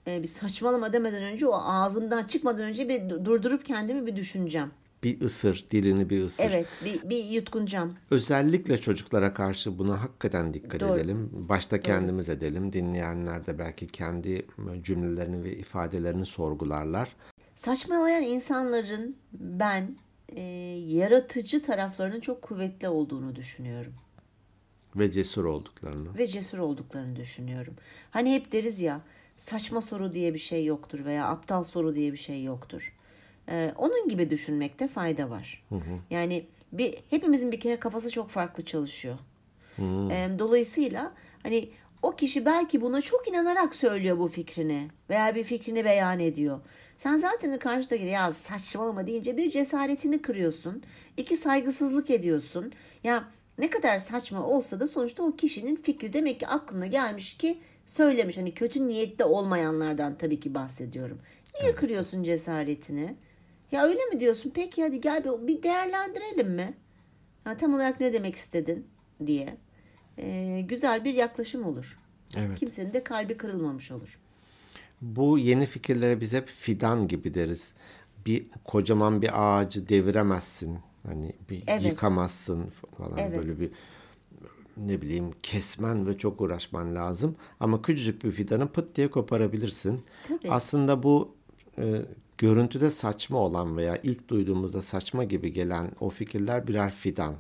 e, 0.06 0.22
bir 0.22 0.28
saçmalama 0.28 0.92
demeden 0.92 1.22
önce 1.22 1.46
o 1.46 1.54
ağzımdan 1.54 2.24
çıkmadan 2.24 2.64
önce 2.64 2.88
bir 2.88 3.00
du- 3.00 3.24
durdurup 3.24 3.64
kendimi 3.64 4.06
bir 4.06 4.16
düşüneceğim. 4.16 4.70
Bir 5.04 5.20
ısır, 5.20 5.66
dilini 5.70 6.10
bir 6.10 6.24
ısır. 6.24 6.44
Evet, 6.44 6.66
bir, 6.84 7.10
bir 7.10 7.24
yutkunacağım. 7.24 7.94
Özellikle 8.10 8.80
çocuklara 8.80 9.34
karşı 9.34 9.78
buna 9.78 10.02
hakikaten 10.02 10.54
dikkat 10.54 10.80
Doğru. 10.80 10.98
edelim. 10.98 11.30
Başta 11.32 11.80
kendimiz 11.80 12.28
edelim. 12.28 12.72
Dinleyenler 12.72 13.46
de 13.46 13.58
belki 13.58 13.86
kendi 13.86 14.46
cümlelerini 14.82 15.44
ve 15.44 15.56
ifadelerini 15.56 16.26
sorgularlar. 16.26 17.16
Saçmalayan 17.54 18.22
insanların 18.22 19.16
ben 19.32 19.96
e, 20.28 20.40
yaratıcı 20.88 21.62
taraflarının 21.62 22.20
çok 22.20 22.42
kuvvetli 22.42 22.88
olduğunu 22.88 23.36
düşünüyorum. 23.36 23.92
Ve 24.96 25.10
cesur 25.10 25.44
olduklarını. 25.44 26.18
Ve 26.18 26.26
cesur 26.26 26.58
olduklarını 26.58 27.16
düşünüyorum. 27.16 27.74
Hani 28.10 28.34
hep 28.34 28.52
deriz 28.52 28.80
ya 28.80 29.00
saçma 29.36 29.80
soru 29.80 30.12
diye 30.12 30.34
bir 30.34 30.38
şey 30.38 30.64
yoktur 30.64 31.04
veya 31.04 31.28
aptal 31.28 31.62
soru 31.62 31.94
diye 31.94 32.12
bir 32.12 32.18
şey 32.18 32.44
yoktur. 32.44 32.94
E, 33.48 33.72
onun 33.76 34.08
gibi 34.08 34.30
düşünmekte 34.30 34.88
fayda 34.88 35.30
var. 35.30 35.64
Yani 36.10 36.46
bir 36.72 36.94
hepimizin 37.10 37.52
bir 37.52 37.60
kere 37.60 37.80
kafası 37.80 38.10
çok 38.10 38.30
farklı 38.30 38.64
çalışıyor. 38.64 39.18
E, 40.10 40.38
dolayısıyla 40.38 41.12
hani 41.42 41.68
o 42.02 42.16
kişi 42.16 42.46
belki 42.46 42.80
buna 42.80 43.00
çok 43.00 43.28
inanarak 43.28 43.74
söylüyor 43.74 44.18
bu 44.18 44.28
fikrini 44.28 44.88
veya 45.10 45.34
bir 45.34 45.44
fikrini 45.44 45.84
beyan 45.84 46.20
ediyor. 46.20 46.60
Sen 46.98 47.16
zaten 47.16 47.58
karşıdaki 47.58 48.04
ya 48.04 48.32
saçmalama 48.32 49.06
deyince 49.06 49.36
bir 49.36 49.50
cesaretini 49.50 50.22
kırıyorsun. 50.22 50.82
iki 51.16 51.36
saygısızlık 51.36 52.10
ediyorsun. 52.10 52.72
Ya 53.04 53.24
ne 53.58 53.70
kadar 53.70 53.98
saçma 53.98 54.46
olsa 54.46 54.80
da 54.80 54.88
sonuçta 54.88 55.22
o 55.22 55.36
kişinin 55.36 55.76
fikri 55.76 56.12
demek 56.12 56.40
ki 56.40 56.46
aklına 56.46 56.86
gelmiş 56.86 57.36
ki 57.36 57.58
söylemiş. 57.86 58.36
Hani 58.36 58.54
kötü 58.54 58.88
niyette 58.88 59.24
olmayanlardan 59.24 60.18
tabii 60.18 60.40
ki 60.40 60.54
bahsediyorum. 60.54 61.18
Niye 61.60 61.74
kırıyorsun 61.74 62.22
cesaretini? 62.22 63.16
Ya 63.72 63.84
öyle 63.84 64.04
mi 64.04 64.20
diyorsun? 64.20 64.52
Peki 64.54 64.82
hadi 64.82 65.00
gel 65.00 65.24
bir, 65.24 65.46
bir 65.46 65.62
değerlendirelim 65.62 66.50
mi? 66.54 66.74
Ha, 67.44 67.56
tam 67.56 67.74
olarak 67.74 68.00
ne 68.00 68.12
demek 68.12 68.34
istedin 68.36 68.86
diye. 69.26 69.56
Ee, 70.18 70.64
güzel 70.68 71.04
bir 71.04 71.14
yaklaşım 71.14 71.64
olur. 71.64 71.98
Evet. 72.36 72.58
Kimsenin 72.58 72.92
de 72.92 73.04
kalbi 73.04 73.36
kırılmamış 73.36 73.90
olur. 73.92 74.18
Bu 75.02 75.38
yeni 75.38 75.66
fikirlere 75.66 76.20
biz 76.20 76.32
hep 76.32 76.48
fidan 76.48 77.08
gibi 77.08 77.34
deriz. 77.34 77.74
Bir 78.26 78.46
kocaman 78.64 79.22
bir 79.22 79.30
ağacı 79.34 79.88
deviremezsin. 79.88 80.78
Hani 81.06 81.32
bir 81.50 81.62
Evet. 81.66 81.84
yıkamazsın 81.84 82.66
falan 82.98 83.18
Evet. 83.18 83.38
böyle 83.38 83.60
bir 83.60 83.70
ne 84.76 85.02
bileyim 85.02 85.30
kesmen 85.42 86.06
ve 86.06 86.18
çok 86.18 86.40
uğraşman 86.40 86.94
lazım. 86.94 87.36
Ama 87.60 87.82
küçücük 87.82 88.24
bir 88.24 88.30
fidanı 88.32 88.68
pıt 88.68 88.96
diye 88.96 89.10
koparabilirsin. 89.10 90.00
Tabii. 90.28 90.50
Aslında 90.50 91.02
bu 91.02 91.34
e, 91.78 92.02
görüntüde 92.38 92.90
saçma 92.90 93.38
olan 93.38 93.76
veya 93.76 93.98
ilk 94.02 94.28
duyduğumuzda 94.28 94.82
saçma 94.82 95.24
gibi 95.24 95.52
gelen 95.52 95.90
o 96.00 96.10
fikirler 96.10 96.66
birer 96.66 96.90
fidan. 96.92 97.34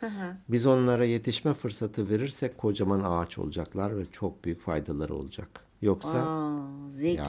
Hı 0.00 0.06
hı. 0.06 0.36
Biz 0.48 0.66
onlara 0.66 1.04
yetişme 1.04 1.54
fırsatı 1.54 2.08
verirsek 2.10 2.58
kocaman 2.58 3.02
ağaç 3.04 3.38
olacaklar 3.38 3.98
ve 3.98 4.02
çok 4.12 4.44
büyük 4.44 4.62
faydaları 4.62 5.14
olacak. 5.14 5.48
Yoksa 5.82 6.18
Aa, 6.18 6.60
zeki. 6.90 7.16
ya 7.16 7.26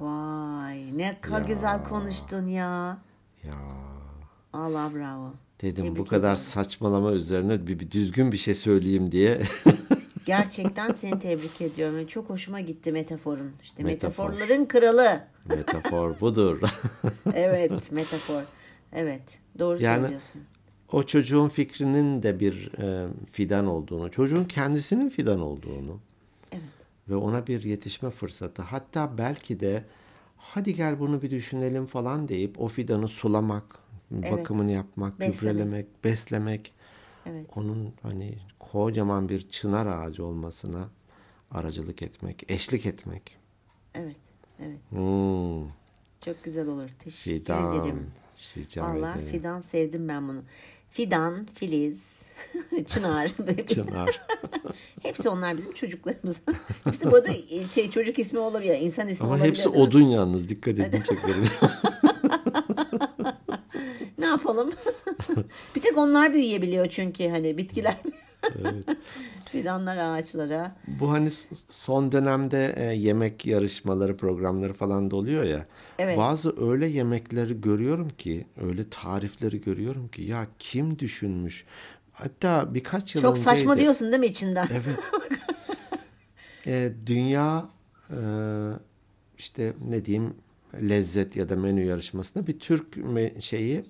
Vay 0.00 0.98
ne 0.98 1.20
kadar 1.20 1.42
güzel 1.42 1.84
konuştun 1.84 2.46
ya. 2.46 2.98
ya 3.44 3.54
Allah 4.52 4.90
bravo. 4.94 5.32
dedim 5.62 5.84
bu 5.86 5.94
Tebrik 5.94 6.08
kadar 6.10 6.28
ederim. 6.34 6.44
saçmalama 6.44 7.12
üzerine 7.12 7.66
bir, 7.66 7.78
bir 7.80 7.90
düzgün 7.90 8.32
bir 8.32 8.36
şey 8.36 8.54
söyleyeyim 8.54 9.12
diye. 9.12 9.42
Gerçekten 10.26 10.92
seni 10.92 11.18
tebrik 11.18 11.60
ediyorum. 11.60 12.06
Çok 12.06 12.30
hoşuma 12.30 12.60
gitti 12.60 12.92
metaforun. 12.92 13.52
İşte 13.62 13.82
Metafor. 13.82 14.28
metaforların 14.30 14.64
kralı. 14.66 15.20
Metafor 15.48 16.20
budur. 16.20 16.60
Evet 17.34 17.92
metafor. 17.92 18.42
Evet 18.92 19.38
doğru 19.58 19.82
Yani- 19.82 20.00
söylüyorsun. 20.02 20.42
o 20.92 21.02
çocuğun 21.02 21.48
fikrinin 21.48 22.22
de 22.22 22.40
bir 22.40 22.72
e, 22.78 23.08
fidan 23.32 23.66
olduğunu, 23.66 24.10
çocuğun 24.10 24.44
kendisinin 24.44 25.08
fidan 25.08 25.40
olduğunu 25.40 26.00
Evet. 26.52 26.62
ve 27.08 27.16
ona 27.16 27.46
bir 27.46 27.62
yetişme 27.62 28.10
fırsatı. 28.10 28.62
Hatta 28.62 29.18
belki 29.18 29.60
de 29.60 29.84
hadi 30.36 30.74
gel 30.74 30.98
bunu 31.00 31.22
bir 31.22 31.30
düşünelim 31.30 31.86
falan 31.86 32.28
deyip 32.28 32.60
o 32.60 32.68
fidanı 32.68 33.08
sulamak, 33.08 33.78
bakımını 34.10 34.72
yapmak, 34.72 35.20
Beslemek. 35.20 35.40
gübrelemek, 35.40 36.04
beslemek. 36.04 36.72
Evet. 37.26 37.46
Onun 37.56 37.92
hani 38.02 38.38
kocaman 38.58 39.28
bir 39.28 39.48
çınar 39.48 39.86
ağacı 39.86 40.24
olmasına 40.24 40.88
aracılık 41.50 42.02
etmek, 42.02 42.44
eşlik 42.50 42.86
etmek. 42.86 43.36
Evet. 43.94 44.16
Evet. 44.60 44.78
Hmm, 44.90 45.62
Çok 46.24 46.44
güzel 46.44 46.66
olur. 46.68 46.88
Teşekkür 46.98 47.40
fidan. 47.40 47.80
ederim. 47.80 48.06
Rica 48.56 48.82
Valla 48.82 49.12
ederim. 49.14 49.28
fidan 49.32 49.60
sevdim 49.60 50.08
ben 50.08 50.28
bunu. 50.28 50.42
Fidan, 50.90 51.46
Filiz, 51.54 52.22
Çınar. 52.86 53.28
Çınar. 53.68 54.20
Hepsi 55.02 55.28
onlar 55.28 55.56
bizim 55.56 55.72
çocuklarımız. 55.72 56.40
Hepsi 56.84 57.10
burada 57.10 57.28
şey 57.70 57.90
çocuk 57.90 58.18
ismi 58.18 58.38
olabilir, 58.38 58.78
insan 58.80 59.08
ismi 59.08 59.24
Ama 59.26 59.34
olabilir. 59.36 59.48
hepsi 59.48 59.68
odun 59.68 60.02
yalnız. 60.02 60.48
Dikkat 60.48 60.74
edin 60.78 61.00
çekerim. 61.02 61.44
Ne 64.18 64.26
yapalım? 64.26 64.70
bir 65.76 65.80
tek 65.80 65.98
onlar 65.98 66.34
büyüyebiliyor 66.34 66.86
çünkü 66.86 67.28
hani 67.28 67.58
bitkiler. 67.58 67.96
Fidanlar 69.58 69.96
ağaçlara. 69.96 70.76
Bu 70.86 71.10
hani 71.10 71.30
son 71.70 72.12
dönemde 72.12 72.74
e, 72.76 72.82
yemek 72.82 73.46
yarışmaları, 73.46 74.16
programları 74.16 74.72
falan 74.72 75.10
da 75.10 75.16
oluyor 75.16 75.44
ya. 75.44 75.66
Evet. 75.98 76.18
Bazı 76.18 76.70
öyle 76.70 76.86
yemekleri 76.86 77.60
görüyorum 77.60 78.08
ki, 78.08 78.46
öyle 78.62 78.90
tarifleri 78.90 79.60
görüyorum 79.60 80.08
ki 80.08 80.22
ya 80.22 80.46
kim 80.58 80.98
düşünmüş? 80.98 81.64
Hatta 82.12 82.74
birkaç 82.74 83.14
yıl 83.14 83.22
Çok 83.22 83.38
saçma 83.38 83.78
diyorsun 83.78 84.08
değil 84.08 84.20
mi 84.20 84.26
içinden? 84.26 84.68
Evet. 84.72 84.98
E, 86.68 86.92
dünya 87.06 87.68
e, 88.10 88.18
işte 89.38 89.72
ne 89.88 90.04
diyeyim 90.04 90.34
lezzet 90.82 91.36
ya 91.36 91.48
da 91.48 91.56
menü 91.56 91.84
yarışmasında 91.84 92.46
bir 92.46 92.58
Türk 92.58 92.86
şeyi 93.40 93.84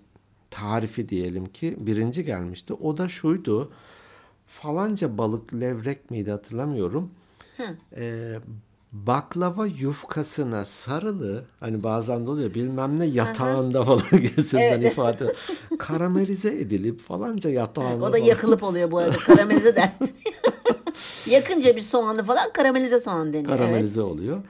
tarifi 0.51 1.09
diyelim 1.09 1.47
ki 1.47 1.77
birinci 1.79 2.25
gelmişti. 2.25 2.73
O 2.73 2.99
da 2.99 3.09
şuydu. 3.09 3.73
Falanca 4.47 5.19
balık 5.19 5.55
levrek 5.55 6.11
miydi 6.11 6.31
hatırlamıyorum. 6.31 7.11
Hı. 7.57 7.63
E, 7.97 8.35
baklava 8.93 9.67
yufkasına 9.67 10.65
sarılı 10.65 11.45
hani 11.61 11.83
bazen 11.83 12.27
de 12.27 12.31
oluyor 12.31 12.55
bilmem 12.55 13.01
ne 13.01 13.07
yatağında 13.07 13.85
falan 13.85 14.03
gibisinden 14.11 14.81
ifade 14.83 15.35
karamelize 15.79 16.49
edilip 16.49 17.01
falanca 17.01 17.51
yatağında 17.51 18.05
O 18.05 18.13
da 18.13 18.17
falan. 18.17 18.25
yakılıp 18.25 18.63
oluyor 18.63 18.91
bu 18.91 18.99
arada. 18.99 19.17
Karamelize 19.17 19.77
der. 19.77 19.93
Yakınca 21.27 21.77
bir 21.77 21.81
soğanı 21.81 22.25
falan 22.25 22.53
karamelize 22.53 23.01
soğan 23.01 23.33
deniyor. 23.33 23.49
Evet. 23.51 23.61
karamelize 23.61 24.01
oluyor. 24.03 24.43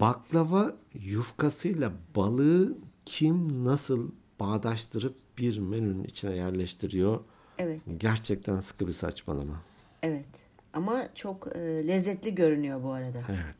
Baklava 0.00 0.72
yufkasıyla 0.94 1.92
balığı 2.16 2.74
kim 3.06 3.64
nasıl 3.64 4.10
bağdaştırıp 4.40 5.14
bir 5.38 5.58
menünün 5.58 6.04
içine 6.04 6.36
yerleştiriyor? 6.36 7.18
Evet. 7.60 7.80
Gerçekten 7.98 8.60
sıkı 8.60 8.86
bir 8.86 8.92
saçmalama. 8.92 9.62
Evet. 10.02 10.24
Ama 10.72 11.02
çok 11.14 11.56
e, 11.56 11.60
lezzetli 11.88 12.34
görünüyor 12.34 12.82
bu 12.84 12.92
arada. 12.92 13.18
Evet. 13.28 13.56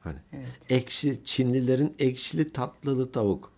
Hani 0.00 0.16
Evet. 0.32 0.48
ekşi 0.70 1.20
Çinlilerin 1.24 1.94
ekşili 1.98 2.48
tatlılı 2.52 3.12
tavuk. 3.12 3.52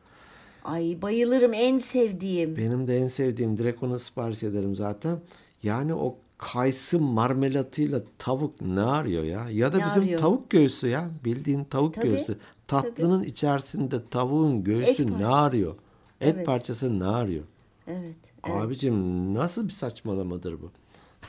Ay 0.65 0.99
bayılırım 1.03 1.53
en 1.55 1.79
sevdiğim. 1.79 2.57
Benim 2.57 2.89
de 2.89 2.99
en 2.99 3.07
sevdiğim 3.07 3.59
direkt 3.59 3.83
onu 3.83 3.99
sipariş 3.99 4.43
ederim 4.43 4.77
zaten. 4.77 5.19
Yani 5.63 5.95
o 5.95 6.17
kayısı 6.39 7.01
marmelatıyla 7.01 8.03
tavuk 8.19 8.61
ne 8.61 8.81
arıyor 8.81 9.25
ya? 9.25 9.51
Ya 9.51 9.73
da 9.73 9.79
Ne 9.79 9.87
bizim 9.87 10.03
arıyor? 10.03 10.21
tavuk 10.21 10.51
göğsü 10.51 10.89
ya. 10.89 11.11
Bildiğin 11.25 11.65
tavuk 11.65 11.95
Tabii, 11.95 12.07
göğsü. 12.09 12.39
Tatlının 12.67 13.25
içerisinde 13.25 13.97
tavuğun 14.11 14.65
göğsü 14.65 14.91
Et 14.91 14.99
ne 15.01 15.07
parçası. 15.07 15.33
arıyor? 15.35 15.75
Et 16.21 16.35
Evet. 16.37 16.47
parçası 16.47 16.99
ne 16.99 17.05
arıyor? 17.05 17.45
Evet. 17.87 18.17
Abicim 18.43 19.35
nasıl 19.35 19.69
bir 19.69 19.73
saçmalamadır 19.73 20.63
bu? 20.63 20.73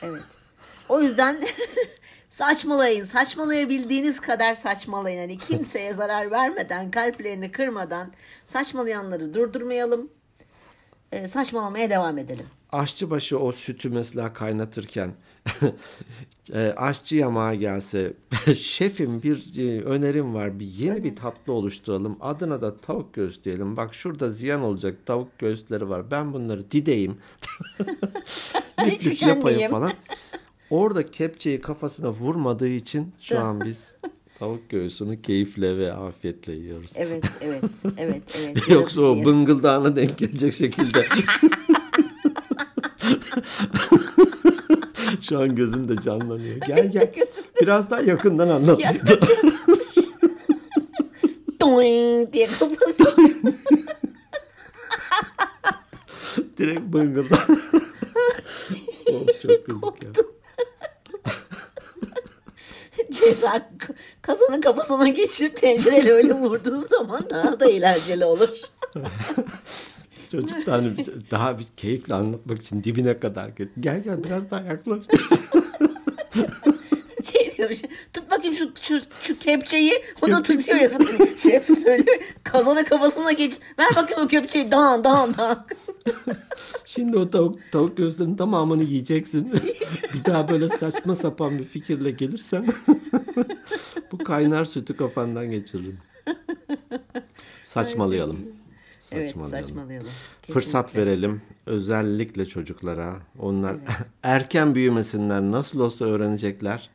Evet. 0.02 0.22
O 0.88 1.00
yüzden 1.00 1.42
saçmalayın. 2.28 3.04
Saçmalayabildiğiniz 3.04 4.20
kadar 4.20 4.54
saçmalayın. 4.54 5.18
Hani 5.18 5.38
kimseye 5.38 5.94
zarar 5.94 6.30
vermeden, 6.30 6.90
kalplerini 6.90 7.52
kırmadan 7.52 8.12
saçmalayanları 8.46 9.34
durdurmayalım. 9.34 10.10
Ee, 11.12 11.28
saçmalamaya 11.28 11.90
devam 11.90 12.18
edelim. 12.18 12.46
Aşçıbaşı 12.72 13.38
o 13.38 13.52
sütü 13.52 13.90
mesela 13.90 14.32
kaynatırken 14.32 15.10
e, 16.54 16.72
aşçı 16.76 17.16
yamağa 17.16 17.54
gelse 17.54 18.12
şefim 18.56 19.22
bir 19.22 19.52
e, 19.58 19.82
önerim 19.82 20.34
var. 20.34 20.60
Bir 20.60 20.66
yeni 20.66 21.04
bir 21.04 21.16
tatlı 21.16 21.52
oluşturalım. 21.52 22.16
Adına 22.20 22.62
da 22.62 22.80
tavuk 22.80 23.14
göğüs 23.14 23.44
diyelim. 23.44 23.76
Bak 23.76 23.94
şurada 23.94 24.30
ziyan 24.30 24.62
olacak 24.62 24.96
tavuk 25.06 25.38
göğüsleri 25.38 25.88
var. 25.88 26.10
Ben 26.10 26.32
bunları 26.32 26.70
dideyim. 26.70 27.16
Lif 28.86 29.06
lif 29.06 29.22
yapayım 29.22 29.70
falan. 29.70 29.92
Orada 30.70 31.10
kepçeyi 31.10 31.60
kafasına 31.60 32.10
vurmadığı 32.10 32.68
için 32.68 33.12
şu 33.20 33.38
an 33.38 33.60
biz 33.64 33.94
tavuk 34.38 34.70
göğsünü 34.70 35.22
keyifle 35.22 35.78
ve 35.78 35.92
afiyetle 35.92 36.52
yiyoruz. 36.52 36.92
Evet, 36.96 37.24
evet, 37.40 37.64
evet, 37.98 38.22
evet. 38.38 38.68
Yoksa 38.68 39.00
o 39.00 39.24
bıngıldağına 39.24 39.96
denk 39.96 40.18
gelecek 40.18 40.54
şekilde. 40.54 41.06
Şu 45.30 45.38
an 45.38 45.56
gözümde 45.56 46.00
canlanıyor. 46.00 46.56
Gel 46.66 46.92
gel. 46.92 47.12
Biraz 47.62 47.90
daha 47.90 48.00
yakından 48.00 48.48
anlat. 48.48 48.80
Doing 51.60 52.32
diye 52.32 52.46
kafası. 52.46 53.16
Direkt 56.58 56.80
bıngıldağ. 56.80 57.46
oh, 59.12 59.26
çok 59.42 59.66
güldük 59.66 60.02
ya. 60.02 60.10
Ceza 63.10 63.70
kazanın 64.22 64.60
kafasına 64.60 65.08
geçirip 65.08 65.56
tencereyle 65.56 66.12
öyle 66.12 66.32
vurduğun 66.32 66.82
zaman 66.82 67.30
daha 67.30 67.60
da 67.60 67.70
eğlenceli 67.70 68.24
olur. 68.24 68.60
Çocuk 70.30 70.66
da 70.66 70.72
hani 70.72 71.06
daha 71.30 71.58
bir 71.58 71.66
keyifle 71.76 72.14
anlatmak 72.14 72.62
için 72.62 72.84
dibine 72.84 73.18
kadar 73.20 73.48
gel. 73.48 73.68
Gel 73.80 74.02
gel 74.02 74.24
biraz 74.24 74.50
daha 74.50 74.60
yaklaş. 74.60 75.06
Şey 77.24 77.56
diyormuş. 77.56 77.78
Tut 78.12 78.30
bakayım 78.30 78.54
şu, 78.54 78.70
şu, 78.82 79.00
şu 79.22 79.38
kepçeyi. 79.38 79.92
O 80.22 80.30
da 80.30 80.42
tutuyor 80.42 80.78
ya. 80.78 80.90
Şef 81.36 81.78
söylüyor. 81.78 82.18
Kazana 82.44 82.84
kafasına 82.84 83.32
geç. 83.32 83.58
Ver 83.78 83.96
bakayım 83.96 84.24
o 84.24 84.26
kepçeyi. 84.26 84.72
Dağın 84.72 85.04
dağın 85.04 85.34
dağın. 85.38 85.58
Şimdi 86.84 87.18
o 87.18 87.28
tavuk, 87.28 87.58
tavuk 87.72 87.96
göğüslerinin 87.96 88.36
tamamını 88.36 88.82
yiyeceksin. 88.82 89.52
bir 90.14 90.24
daha 90.24 90.48
böyle 90.48 90.68
saçma 90.68 91.14
sapan 91.14 91.58
bir 91.58 91.64
fikirle 91.64 92.10
gelirsen 92.10 92.66
bu 94.12 94.18
kaynar 94.18 94.64
sütü 94.64 94.96
kafandan 94.96 95.50
geçiririm. 95.50 95.98
Saçmalayalım. 97.64 98.59
Evet 99.12 99.28
Saçmalayalım. 99.30 99.66
saçmalayalım. 99.68 100.08
Fırsat 100.52 100.96
verelim 100.96 101.42
özellikle 101.66 102.46
çocuklara. 102.46 103.16
Onlar 103.38 103.76
erken 104.22 104.74
büyümesinler 104.74 105.40
nasıl 105.42 105.80
olsa 105.80 106.04
öğrenecekler. 106.04 106.90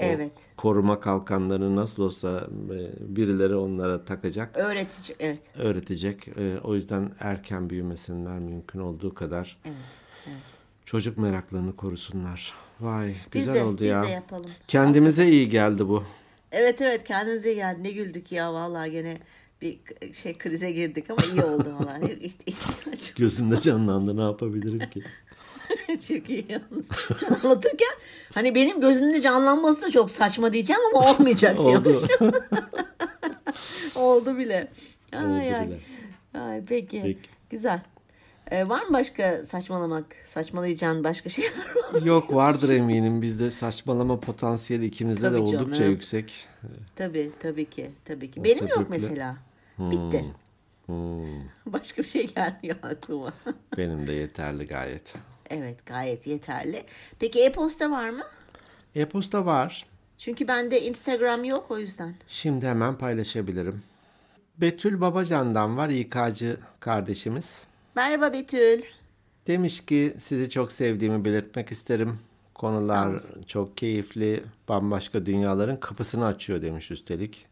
O 0.00 0.02
Evet. 0.02 0.32
koruma 0.56 1.00
kalkanları 1.00 1.76
nasıl 1.76 2.02
olsa 2.02 2.46
e, 2.70 3.16
birileri 3.16 3.54
onlara 3.56 4.04
takacak, 4.04 4.56
Öğretici. 4.56 5.16
Evet. 5.20 5.40
öğretecek. 5.58 6.28
E, 6.28 6.58
O 6.64 6.74
yüzden 6.74 7.10
erken 7.20 7.70
büyümesinler 7.70 8.38
mümkün 8.38 8.78
olduğu 8.78 9.14
kadar. 9.14 9.56
Evet. 9.64 9.76
evet. 10.26 10.36
Çocuk 10.84 11.18
meraklarını 11.18 11.76
korusunlar. 11.76 12.52
Vay 12.80 13.08
Biz 13.08 13.16
güzel 13.46 13.54
de, 13.54 13.64
oldu 13.64 13.80
biz 13.82 13.88
ya. 13.88 14.02
de 14.02 14.08
yapalım. 14.08 14.50
Kendimize 14.68 15.28
iyi 15.28 15.48
geldi 15.48 15.88
bu. 15.88 16.04
Evet 16.52 16.80
evet 16.80 17.04
kendimize 17.04 17.54
geldi. 17.54 17.82
Ne 17.82 17.90
güldük 17.90 18.32
ya 18.32 18.52
vallahi 18.54 18.90
gene 18.90 19.18
bir 19.64 19.78
şey 20.12 20.38
krize 20.38 20.72
girdik 20.72 21.10
ama 21.10 21.22
iyi 21.32 21.42
oldu 21.42 21.68
ihtiyaç 22.46 23.14
Gözünde 23.14 23.60
canlandı 23.60 24.16
ne 24.16 24.22
yapabilirim 24.22 24.90
ki? 24.90 25.02
çok 26.08 26.30
iyi 26.30 26.46
yalnız. 26.48 26.86
Sen 27.20 27.34
anlatırken 27.48 27.88
hani 28.34 28.54
benim 28.54 28.80
gözümde 28.80 29.20
canlanması 29.20 29.82
da 29.82 29.90
çok 29.90 30.10
saçma 30.10 30.52
diyeceğim 30.52 30.82
ama 30.94 31.10
olmayacak 31.12 31.60
Oldu. 31.60 31.98
Oldu 33.94 34.38
bile. 34.38 34.68
Ay, 35.12 35.24
Oldu 35.24 35.56
ay. 35.56 35.66
bile. 35.66 35.78
Ay, 36.40 36.62
peki. 36.68 37.00
Peki. 37.02 37.28
Güzel. 37.50 37.82
Ee, 38.50 38.68
var 38.68 38.82
mı 38.82 38.92
başka 38.92 39.44
saçmalamak, 39.44 40.04
saçmalayacağın 40.26 41.04
başka 41.04 41.28
şeyler 41.28 41.50
var 41.74 41.92
mı? 42.00 42.08
Yok 42.08 42.34
vardır 42.34 42.68
eminim 42.74 43.22
bizde 43.22 43.50
saçmalama 43.50 44.20
potansiyeli 44.20 44.86
ikimizde 44.86 45.22
de 45.22 45.28
Tabii 45.30 45.40
oldukça 45.40 45.76
canım. 45.76 45.90
yüksek. 45.90 46.34
Tabii, 46.96 47.30
tabii 47.40 47.70
ki. 47.70 47.90
Tabii 48.04 48.30
ki. 48.30 48.40
O 48.40 48.44
Benim 48.44 48.68
yok 48.68 48.78
sebeple- 48.78 48.86
mesela. 48.90 49.36
Bitti. 49.78 50.24
Hmm, 50.86 51.24
Başka 51.66 52.02
bir 52.02 52.08
şey 52.08 52.26
gelmiyor 52.26 52.76
aklıma. 52.82 53.32
benim 53.76 54.06
de 54.06 54.12
yeterli 54.12 54.66
gayet. 54.66 55.14
evet, 55.50 55.86
gayet 55.86 56.26
yeterli. 56.26 56.84
Peki 57.18 57.44
e-posta 57.44 57.90
var 57.90 58.10
mı? 58.10 58.22
E-posta 58.94 59.46
var. 59.46 59.86
Çünkü 60.18 60.48
bende 60.48 60.80
Instagram 60.82 61.44
yok 61.44 61.70
o 61.70 61.78
yüzden. 61.78 62.14
Şimdi 62.28 62.66
hemen 62.66 62.98
paylaşabilirim. 62.98 63.82
Betül 64.58 65.00
Babacan'dan 65.00 65.76
var 65.76 65.88
İK'cı 65.88 66.56
kardeşimiz. 66.80 67.64
Merhaba 67.94 68.32
Betül. 68.32 68.82
Demiş 69.46 69.86
ki 69.86 70.14
sizi 70.18 70.50
çok 70.50 70.72
sevdiğimi 70.72 71.24
belirtmek 71.24 71.70
isterim. 71.72 72.18
Konular 72.54 73.22
çok 73.46 73.76
keyifli, 73.76 74.42
bambaşka 74.68 75.26
dünyaların 75.26 75.76
kapısını 75.76 76.26
açıyor 76.26 76.62
demiş 76.62 76.90
üstelik. 76.90 77.46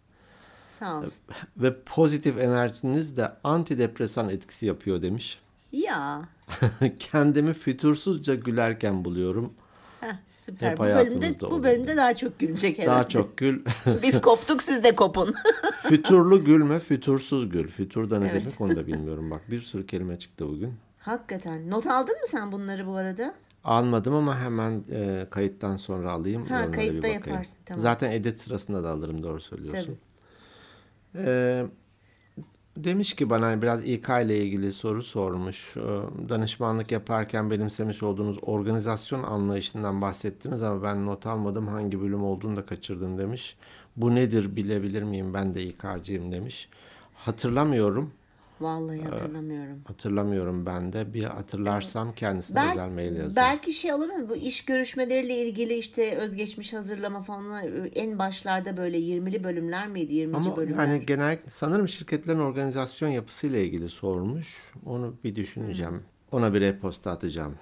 Sağ 0.79 0.99
olsun. 0.99 1.13
Ve 1.57 1.83
pozitif 1.87 2.39
enerjiniz 2.39 3.17
de 3.17 3.33
antidepresan 3.45 4.29
etkisi 4.29 4.67
yapıyor 4.67 5.03
demiş. 5.03 5.39
Ya. 5.73 6.23
Kendimi 6.99 7.55
fütursuzca 7.55 8.35
gülerken 8.35 9.05
buluyorum. 9.05 9.53
Heh, 10.01 10.17
süper. 10.35 10.71
Hep 10.71 10.79
bu 10.79 10.83
bölümde 10.83 11.41
bu 11.41 11.47
oluyor. 11.47 11.63
bölümde 11.63 11.97
daha 11.97 12.17
çok 12.17 12.39
gülecek 12.39 12.79
herhalde. 12.79 12.91
Daha 12.97 13.09
çok 13.09 13.37
gül. 13.37 13.65
Biz 14.03 14.21
koptuk 14.21 14.63
siz 14.63 14.85
de 14.85 14.97
kopun. 14.97 15.35
Füturlu 15.83 16.45
gülme, 16.45 16.81
fütursuz 16.81 17.49
gül. 17.51 17.69
Fütur 17.69 18.11
da 18.11 18.19
ne 18.19 18.29
Evet. 18.29 18.43
demek 18.43 18.61
onu 18.61 18.77
da 18.77 18.87
bilmiyorum. 18.87 19.31
Bak 19.31 19.41
bir 19.51 19.61
sürü 19.61 19.87
kelime 19.87 20.19
çıktı 20.19 20.49
bugün. 20.49 20.75
Hakikaten. 20.99 21.71
Not 21.71 21.87
aldın 21.87 22.15
mı 22.15 22.27
sen 22.27 22.53
bunları 22.53 22.87
bu 22.87 22.97
arada? 22.97 23.35
Almadım 23.65 24.15
ama 24.15 24.39
hemen 24.41 24.85
e, 24.93 25.27
kayıttan 25.31 25.77
sonra 25.77 26.13
alayım. 26.13 26.47
Ha, 26.47 26.71
kayıtta 26.71 27.07
yaparsın, 27.09 27.59
tamam. 27.65 27.81
Zaten 27.83 28.11
edit 28.11 28.39
sırasında 28.41 28.85
da 28.85 28.91
alırım 28.91 29.23
doğru 29.23 29.41
söylüyorsun. 29.41 29.85
Tabii. 29.85 30.12
Ee, 31.17 31.67
demiş 32.77 33.15
ki 33.15 33.31
bana 33.31 33.63
biraz 33.63 33.85
İK 33.85 34.09
ile 34.09 34.45
ilgili 34.45 34.73
soru 34.73 35.03
sormuş. 35.03 35.77
Ee, 35.77 35.81
Danışmanlık 36.29 36.93
yaparken 36.93 37.51
benimsemiş 37.51 38.03
olduğunuz 38.03 38.39
organizasyon 38.43 39.23
anlayışından 39.23 40.01
bahsettiniz 40.01 40.63
ama 40.63 40.83
ben 40.83 41.07
not 41.07 41.27
almadım. 41.27 41.69
Hangi 41.69 42.01
bölüm 42.01 42.25
olduğunu 42.25 42.57
da 42.57 42.67
kaçırdım 42.67 43.19
demiş. 43.19 43.57
Bu 43.97 44.15
nedir 44.15 44.57
bilebilir 44.57 45.03
miyim? 45.03 45.35
Ben 45.35 45.55
de 45.55 45.63
İK'cıyım 45.63 46.33
demiş. 46.33 46.69
Hatırlamıyorum. 47.15 48.13
Vallahi 48.63 49.03
hatırlamıyorum. 49.03 49.83
Hatırlamıyorum 49.87 50.67
ben 50.67 50.93
de. 50.93 51.15
Bir 51.15 51.25
hatırlarsam 51.25 52.13
kendisine 52.15 52.57
Bel- 52.57 52.71
özel 52.71 52.91
mail 52.91 53.17
yazacağım. 53.17 53.49
belki 53.49 53.73
şey 53.73 53.93
mu? 53.93 54.29
Bu 54.29 54.37
iş 54.37 54.65
görüşmeleriyle 54.65 55.37
ilgili 55.37 55.75
işte 55.75 56.17
özgeçmiş 56.17 56.73
hazırlama 56.73 57.23
falan 57.23 57.65
en 57.95 58.19
başlarda 58.19 58.77
böyle 58.77 58.99
20'li 58.99 59.45
bölümler 59.45 59.89
miydi? 59.89 60.15
20. 60.15 60.37
Ama 60.37 60.57
bölümler. 60.57 60.87
yani 60.87 61.07
genel 61.07 61.39
sanırım 61.49 61.89
şirketlerin 61.89 62.39
organizasyon 62.39 63.09
yapısıyla 63.09 63.59
ilgili 63.59 63.89
sormuş. 63.89 64.57
Onu 64.87 65.15
bir 65.25 65.35
düşüneceğim. 65.35 66.03
Ona 66.33 66.55
bir 66.55 66.63
e-posta 66.63 67.11
atacağım. 67.11 67.55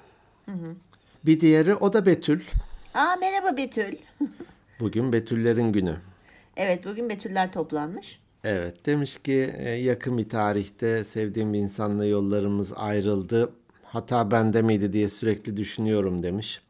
Bir 1.24 1.40
diğeri 1.40 1.74
o 1.74 1.92
da 1.92 2.06
Betül. 2.06 2.40
Aa 2.94 3.16
merhaba 3.20 3.56
Betül. 3.56 3.96
Bugün 4.80 5.12
Betüllerin 5.12 5.72
günü. 5.72 5.96
evet 6.56 6.84
bugün 6.86 7.08
Betüller 7.08 7.52
toplanmış. 7.52 8.20
Evet 8.44 8.86
demiş 8.86 9.18
ki 9.18 9.54
e, 9.58 9.70
yakın 9.70 10.18
bir 10.18 10.28
tarihte 10.28 11.04
sevdiğim 11.04 11.52
bir 11.52 11.58
insanla 11.58 12.04
yollarımız 12.04 12.72
ayrıldı. 12.76 13.52
Hata 13.84 14.30
bende 14.30 14.62
miydi 14.62 14.92
diye 14.92 15.08
sürekli 15.08 15.56
düşünüyorum 15.56 16.22
demiş. 16.22 16.60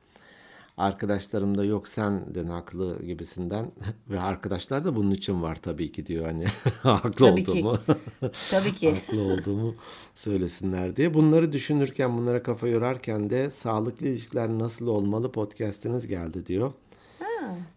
Arkadaşlarım 0.76 1.58
da 1.58 1.64
yok 1.64 1.88
sendin 1.88 2.46
haklı 2.46 3.06
gibisinden 3.06 3.70
ve 4.10 4.20
arkadaşlar 4.20 4.84
da 4.84 4.96
bunun 4.96 5.10
için 5.10 5.42
var 5.42 5.58
tabii 5.62 5.92
ki 5.92 6.06
diyor 6.06 6.26
hani 6.26 6.44
haklı 6.82 7.12
Tabii 7.26 7.44
ki. 7.44 7.50
olduğumu 7.50 7.78
Tabii 8.50 8.74
ki. 8.74 8.94
haklı 8.94 9.22
olduğumu 9.22 9.74
söylesinler 10.14 10.96
diye. 10.96 11.14
Bunları 11.14 11.52
düşünürken 11.52 12.18
bunlara 12.18 12.42
kafa 12.42 12.68
yorarken 12.68 13.30
de 13.30 13.50
sağlıklı 13.50 14.06
ilişkiler 14.06 14.48
nasıl 14.48 14.86
olmalı 14.86 15.32
podcast'iniz 15.32 16.06
geldi 16.06 16.46
diyor. 16.46 16.72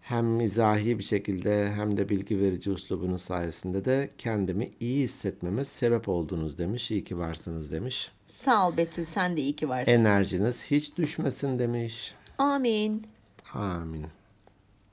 Hem 0.02 0.26
mizahi 0.26 1.00
bir 1.00 1.04
şekilde 1.04 1.72
hem 1.72 1.98
de 1.98 2.10
bilgi 2.10 2.40
verici 2.40 2.72
uslubunuz 2.72 3.22
sayesinde 3.22 3.86
de 3.86 4.10
kendimi 4.18 4.72
iyi 4.80 5.04
hissetmeme 5.04 5.66
sebep 5.66 6.10
oldunuz 6.10 6.58
demiş. 6.58 6.92
İyi 6.92 7.04
ki 7.04 7.18
varsınız 7.18 7.72
demiş. 7.72 8.12
Sağ 8.28 8.68
ol 8.68 8.78
Betül 8.78 9.06
sen 9.06 9.38
de 9.38 9.42
iyi 9.42 9.56
ki 9.56 9.70
varsın. 9.70 9.92
Enerjiniz 9.92 10.72
hiç 10.72 10.98
düşmesin 10.98 11.60
demiş. 11.60 12.16
Amin. 12.38 13.08
Amin. 13.54 14.06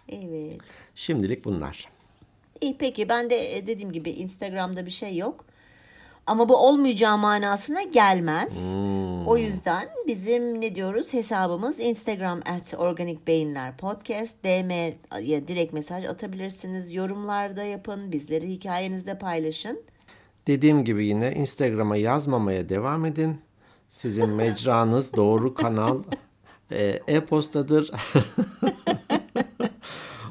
Evet. 0.09 0.61
Şimdilik 0.95 1.45
bunlar. 1.45 1.89
İyi 2.61 2.77
peki 2.79 3.09
ben 3.09 3.31
de 3.31 3.57
e, 3.57 3.67
dediğim 3.67 3.93
gibi 3.93 4.11
Instagram'da 4.11 4.87
bir 4.87 4.91
şey 4.91 5.17
yok. 5.17 5.45
Ama 6.31 6.49
bu 6.49 6.57
olmayacağı 6.57 7.19
manasına 7.19 7.83
gelmez. 7.83 8.59
O 9.27 9.37
yüzden 9.37 9.89
bizim 10.07 10.61
ne 10.61 10.75
diyoruz 10.75 11.13
hesabımız 11.13 11.81
Instagram 11.81 12.41
at 12.47 12.75
Organik 12.79 13.27
Beyinler 13.27 13.77
Podcast. 13.77 14.45
DM'ye 14.45 15.49
direkt 15.49 15.73
mesaj 15.73 16.05
atabilirsiniz. 16.05 16.95
Yorumlarda 16.95 17.63
yapın. 17.63 18.13
Bizleri 18.13 18.51
hikayenizde 18.51 19.19
paylaşın. 19.19 19.83
Dediğim 20.47 20.85
gibi 20.85 21.07
yine 21.07 21.33
Instagram'a 21.33 21.97
yazmamaya 21.97 22.69
devam 22.69 23.05
edin. 23.05 23.41
Sizin 23.89 24.29
mecranız 24.37 25.15
doğru 25.15 25.55
kanal 25.55 26.03
e, 26.71 27.01
e-postadır. 27.09 27.91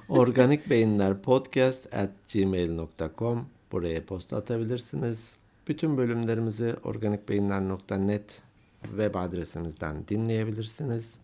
Organik 0.09 0.69
Beyinler 0.69 1.21
Podcast 1.21 1.93
at 1.93 2.09
gmail.com 2.33 3.45
Buraya 3.71 3.95
e-posta 3.95 4.37
atabilirsiniz. 4.37 5.38
Bütün 5.69 5.97
bölümlerimizi 5.97 6.75
organikbeyinler.net 6.83 8.41
web 8.81 9.15
adresimizden 9.15 10.07
dinleyebilirsiniz. 10.07 11.19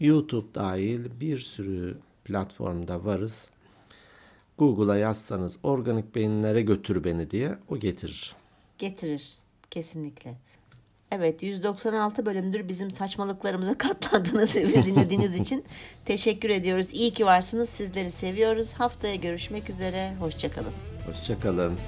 YouTube 0.00 0.54
dahil 0.54 1.20
bir 1.20 1.38
sürü 1.38 1.96
platformda 2.24 3.04
varız. 3.04 3.48
Google'a 4.58 4.96
yazsanız 4.96 5.58
organik 5.62 6.14
beyinlere 6.14 6.62
götür 6.62 7.04
beni 7.04 7.30
diye 7.30 7.58
o 7.68 7.78
getirir. 7.78 8.36
Getirir. 8.78 9.32
Kesinlikle. 9.70 10.34
Evet 11.10 11.42
196 11.42 12.26
bölümdür 12.26 12.68
bizim 12.68 12.90
saçmalıklarımıza 12.90 13.74
katlandığınız 13.78 14.56
ve 14.56 14.64
bizi 14.64 14.84
dinlediğiniz 14.84 15.34
için 15.40 15.64
teşekkür 16.04 16.50
ediyoruz. 16.50 16.94
İyi 16.94 17.10
ki 17.10 17.26
varsınız. 17.26 17.68
Sizleri 17.68 18.10
seviyoruz. 18.10 18.72
Haftaya 18.72 19.14
görüşmek 19.14 19.70
üzere. 19.70 20.14
Hoşçakalın. 20.20 20.72
Hoşçakalın. 21.06 21.78